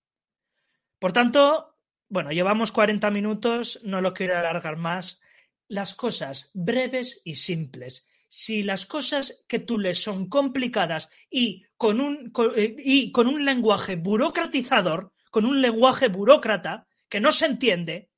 Por 1.07 1.13
tanto, 1.13 1.79
bueno, 2.09 2.33
llevamos 2.33 2.73
40 2.73 3.13
minutos, 3.13 3.79
no 3.85 4.01
lo 4.01 4.13
quiero 4.13 4.37
alargar 4.37 4.77
más. 4.77 5.21
Las 5.69 5.95
cosas 5.95 6.51
breves 6.53 7.23
y 7.23 7.37
simples. 7.37 8.09
Si 8.27 8.65
las 8.65 8.87
cosas 8.87 9.45
que 9.47 9.61
tú 9.61 9.79
lees 9.79 10.03
son 10.03 10.29
complicadas 10.29 11.09
y 11.31 11.65
con 11.77 12.01
un, 12.01 12.33
eh, 12.57 12.75
y 12.77 13.13
con 13.13 13.29
un 13.29 13.45
lenguaje 13.45 13.95
burocratizador, 13.95 15.13
con 15.31 15.45
un 15.45 15.63
lenguaje 15.63 16.09
burócrata 16.09 16.89
que 17.09 17.21
no 17.21 17.31
se 17.31 17.47
entiende, 17.47 18.11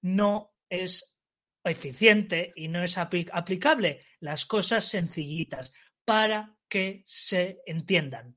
no 0.00 0.52
es 0.68 1.16
eficiente 1.62 2.52
y 2.56 2.66
no 2.66 2.82
es 2.82 2.98
aplicable. 2.98 4.02
Las 4.18 4.46
cosas 4.46 4.84
sencillitas 4.84 5.72
para 6.04 6.56
que 6.68 7.04
se 7.06 7.60
entiendan. 7.66 8.36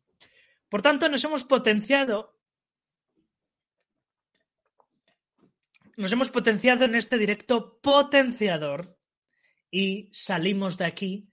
Por 0.69 0.83
tanto, 0.83 1.09
nos 1.09 1.23
hemos 1.23 1.43
potenciado, 1.43 2.36
nos 5.97 6.11
hemos 6.11 6.29
potenciado 6.29 6.85
en 6.85 6.95
este 6.95 7.17
directo 7.17 7.79
potenciador 7.81 8.97
y 9.69 10.09
salimos 10.13 10.77
de 10.77 10.85
aquí 10.85 11.29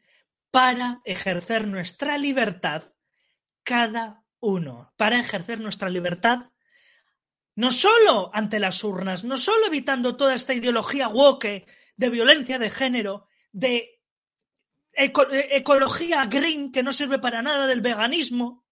para 0.51 1.01
ejercer 1.05 1.69
nuestra 1.69 2.19
libertad 2.19 2.93
cada 3.63 4.25
uno, 4.41 4.93
para 4.97 5.21
ejercer 5.21 5.61
nuestra 5.61 5.89
libertad 5.89 6.51
no 7.57 7.71
solo 7.71 8.31
ante 8.35 8.59
las 8.59 8.83
urnas, 8.83 9.23
no 9.25 9.37
solo 9.37 9.67
evitando 9.67 10.17
toda 10.17 10.35
esta 10.35 10.55
ideología 10.55 11.09
woke 11.09 11.67
de 11.97 12.11
violencia 12.11 12.59
de 12.59 12.71
género, 12.71 13.29
de 13.53 14.01
ecología 14.93 16.25
green 16.27 16.73
que 16.73 16.83
no 16.83 16.93
sirve 16.93 17.19
para 17.19 17.43
nada 17.43 17.67
del 17.67 17.81
veganismo, 17.81 18.65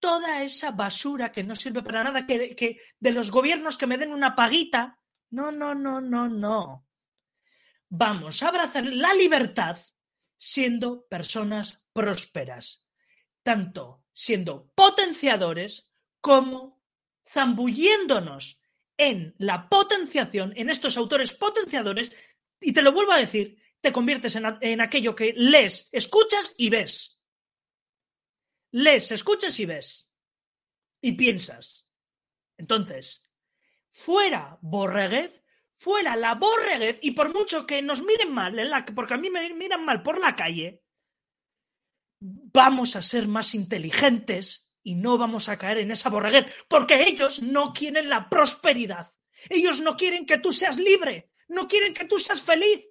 toda 0.00 0.42
esa 0.42 0.72
basura 0.72 1.30
que 1.30 1.44
no 1.44 1.54
sirve 1.54 1.82
para 1.82 2.02
nada, 2.02 2.26
que, 2.26 2.80
de 2.98 3.10
los 3.12 3.30
gobiernos 3.30 3.76
que 3.76 3.86
me 3.86 3.98
den 3.98 4.12
una 4.12 4.34
paguita. 4.34 4.98
No, 5.30 5.50
no, 5.50 5.74
no, 5.74 6.00
no, 6.00 6.28
no. 6.28 6.86
Vamos 7.88 8.42
a 8.42 8.48
abrazar 8.48 8.84
la 8.86 9.14
libertad 9.14 9.78
siendo 10.36 11.06
personas 11.06 11.82
prósperas, 11.92 12.86
tanto 13.42 14.04
siendo 14.12 14.70
potenciadores 14.74 15.92
como 16.20 16.82
zambulléndonos 17.28 18.60
en 18.96 19.34
la 19.38 19.68
potenciación, 19.68 20.52
en 20.56 20.70
estos 20.70 20.96
autores 20.96 21.32
potenciadores, 21.32 22.12
y 22.60 22.72
te 22.72 22.82
lo 22.82 22.92
vuelvo 22.92 23.12
a 23.12 23.20
decir, 23.20 23.60
te 23.80 23.92
conviertes 23.92 24.36
en, 24.36 24.44
en 24.60 24.80
aquello 24.80 25.14
que 25.14 25.32
lees, 25.34 25.88
escuchas 25.92 26.54
y 26.58 26.68
ves 26.70 27.20
lees, 28.72 29.10
escuchas 29.12 29.58
y 29.60 29.66
ves. 29.66 30.10
Y 31.00 31.12
piensas. 31.12 31.88
Entonces, 32.56 33.24
fuera 33.90 34.58
borreguez, 34.60 35.42
fuera 35.76 36.16
la 36.16 36.34
borreguez, 36.34 36.98
y 37.02 37.12
por 37.12 37.32
mucho 37.32 37.66
que 37.66 37.82
nos 37.82 38.02
miren 38.02 38.32
mal, 38.32 38.58
en 38.58 38.70
la, 38.70 38.84
porque 38.84 39.14
a 39.14 39.18
mí 39.18 39.30
me 39.30 39.52
miran 39.54 39.84
mal 39.84 40.02
por 40.02 40.18
la 40.18 40.36
calle, 40.36 40.82
vamos 42.20 42.96
a 42.96 43.02
ser 43.02 43.28
más 43.28 43.54
inteligentes 43.54 44.68
y 44.82 44.94
no 44.94 45.18
vamos 45.18 45.48
a 45.48 45.58
caer 45.58 45.78
en 45.78 45.90
esa 45.90 46.10
borreguez, 46.10 46.46
porque 46.68 47.02
ellos 47.02 47.42
no 47.42 47.72
quieren 47.72 48.08
la 48.08 48.28
prosperidad. 48.28 49.12
Ellos 49.48 49.80
no 49.80 49.96
quieren 49.96 50.26
que 50.26 50.38
tú 50.38 50.52
seas 50.52 50.78
libre, 50.78 51.30
no 51.48 51.66
quieren 51.66 51.94
que 51.94 52.04
tú 52.04 52.18
seas 52.18 52.42
feliz. 52.42 52.86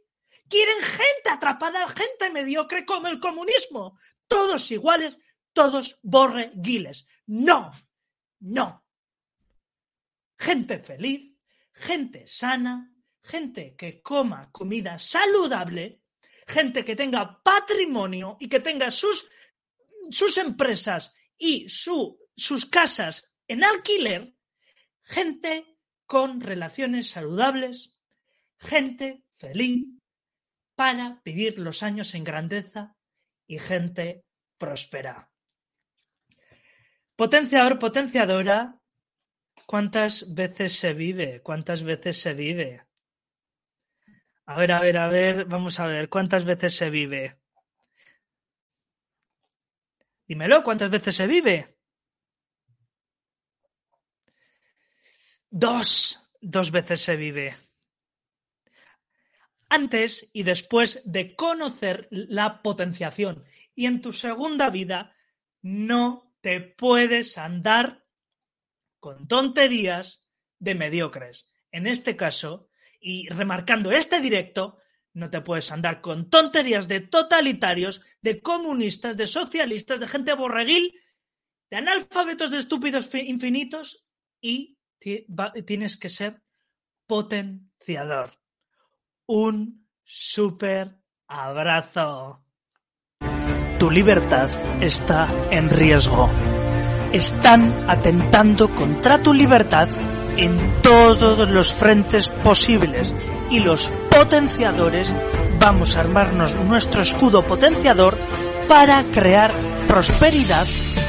Quieren 0.48 0.82
gente 0.82 1.30
atrapada, 1.30 1.88
gente 1.90 2.32
mediocre 2.32 2.86
como 2.86 3.08
el 3.08 3.20
comunismo. 3.20 4.00
Todos 4.28 4.72
iguales, 4.72 5.20
todos 5.54 6.00
borreguiles. 6.02 7.08
No, 7.28 7.72
no. 8.40 8.84
Gente 10.40 10.80
feliz, 10.80 11.36
gente 11.74 12.26
sana, 12.28 12.94
gente 13.22 13.76
que 13.76 14.02
coma 14.02 14.50
comida 14.52 14.98
saludable, 14.98 16.02
gente 16.48 16.84
que 16.86 16.96
tenga 16.96 17.42
patrimonio 17.44 18.38
y 18.40 18.48
que 18.48 18.60
tenga 18.60 18.90
sus, 18.90 19.30
sus 20.10 20.38
empresas 20.38 21.14
y 21.38 21.68
su, 21.68 22.18
sus 22.36 22.66
casas 22.66 23.36
en 23.48 23.64
alquiler, 23.64 24.34
gente 25.04 25.78
con 26.06 26.42
relaciones 26.42 27.10
saludables, 27.10 27.96
gente 28.58 29.26
feliz 29.38 29.86
para 30.76 31.22
vivir 31.26 31.60
los 31.60 31.84
años 31.84 32.16
en 32.16 32.24
grandeza 32.24 32.96
y 33.46 33.60
gente 33.60 34.24
próspera. 34.58 35.30
Potenciador, 37.16 37.78
potenciadora, 37.80 38.79
¿cuántas 39.70 40.34
veces 40.34 40.80
se 40.80 40.96
vive? 40.96 41.44
¿Cuántas 41.44 41.84
veces 41.84 42.20
se 42.20 42.34
vive? 42.34 42.88
A 44.48 44.58
ver, 44.58 44.72
a 44.72 44.80
ver, 44.80 44.98
a 44.98 45.10
ver, 45.10 45.46
vamos 45.46 45.80
a 45.80 45.86
ver, 45.86 46.10
¿cuántas 46.10 46.44
veces 46.44 46.76
se 46.76 46.90
vive? 46.90 47.38
Dímelo, 50.28 50.64
¿cuántas 50.64 50.90
veces 50.90 51.16
se 51.16 51.28
vive? 51.28 51.78
Dos, 55.52 56.20
dos 56.42 56.72
veces 56.72 57.02
se 57.02 57.16
vive. 57.16 57.56
Antes 59.70 60.32
y 60.34 60.42
después 60.42 61.00
de 61.06 61.36
conocer 61.36 62.08
la 62.10 62.64
potenciación. 62.64 63.44
Y 63.76 63.86
en 63.86 64.02
tu 64.02 64.14
segunda 64.14 64.72
vida 64.72 65.16
no 65.62 66.34
te 66.42 66.60
puedes 66.60 67.38
andar 67.38 68.09
con 69.00 69.28
tonterías 69.28 70.26
de 70.60 70.76
mediocres. 70.76 71.52
En 71.72 71.88
este 71.88 72.16
caso, 72.16 72.70
y 73.00 73.28
remarcando 73.30 73.92
este 73.92 74.20
directo, 74.20 74.78
no 75.14 75.30
te 75.30 75.42
puedes 75.42 75.72
andar 75.72 76.02
con 76.02 76.30
tonterías 76.30 76.88
de 76.88 77.00
totalitarios, 77.02 78.02
de 78.22 78.42
comunistas, 78.42 79.18
de 79.18 79.28
socialistas, 79.28 80.00
de 80.00 80.08
gente 80.08 80.34
borreguil, 80.34 80.94
de 81.70 81.78
analfabetos, 81.78 82.52
de 82.52 82.58
estúpidos 82.58 83.14
infinitos 83.16 84.06
y 84.42 84.78
tienes 85.66 85.98
que 85.98 86.10
ser 86.10 86.42
potenciador. 87.08 88.32
Un 89.26 89.88
super 90.04 90.98
abrazo. 91.28 92.44
Tu 93.80 93.90
libertad 93.90 94.50
está 94.84 95.30
en 95.52 95.70
riesgo. 95.70 96.30
Están 97.14 97.86
atentando 97.88 98.70
contra 98.70 99.22
tu 99.22 99.34
libertad 99.34 99.88
en 100.38 100.82
todos 100.82 101.50
los 101.50 101.74
frentes 101.74 102.30
posibles 102.44 103.16
y 103.50 103.60
los 103.60 103.92
potenciadores 104.10 105.14
vamos 105.60 105.96
a 105.96 106.02
armarnos 106.02 106.56
nuestro 106.56 107.02
escudo 107.02 107.44
potenciador 107.44 108.18
para 108.68 109.04
crear 109.04 109.54
prosperidad 109.88 110.68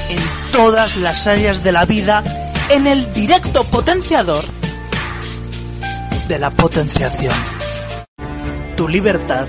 en 0.09 0.19
todas 0.53 0.97
las 0.97 1.27
áreas 1.27 1.63
de 1.63 1.73
la 1.73 1.85
vida 1.85 2.25
en 2.71 2.87
el 2.87 3.13
directo 3.13 3.65
potenciador 3.65 4.45
de 6.27 6.39
la 6.39 6.51
potenciación. 6.51 7.35
Tu 8.77 8.89
libertad 8.89 9.49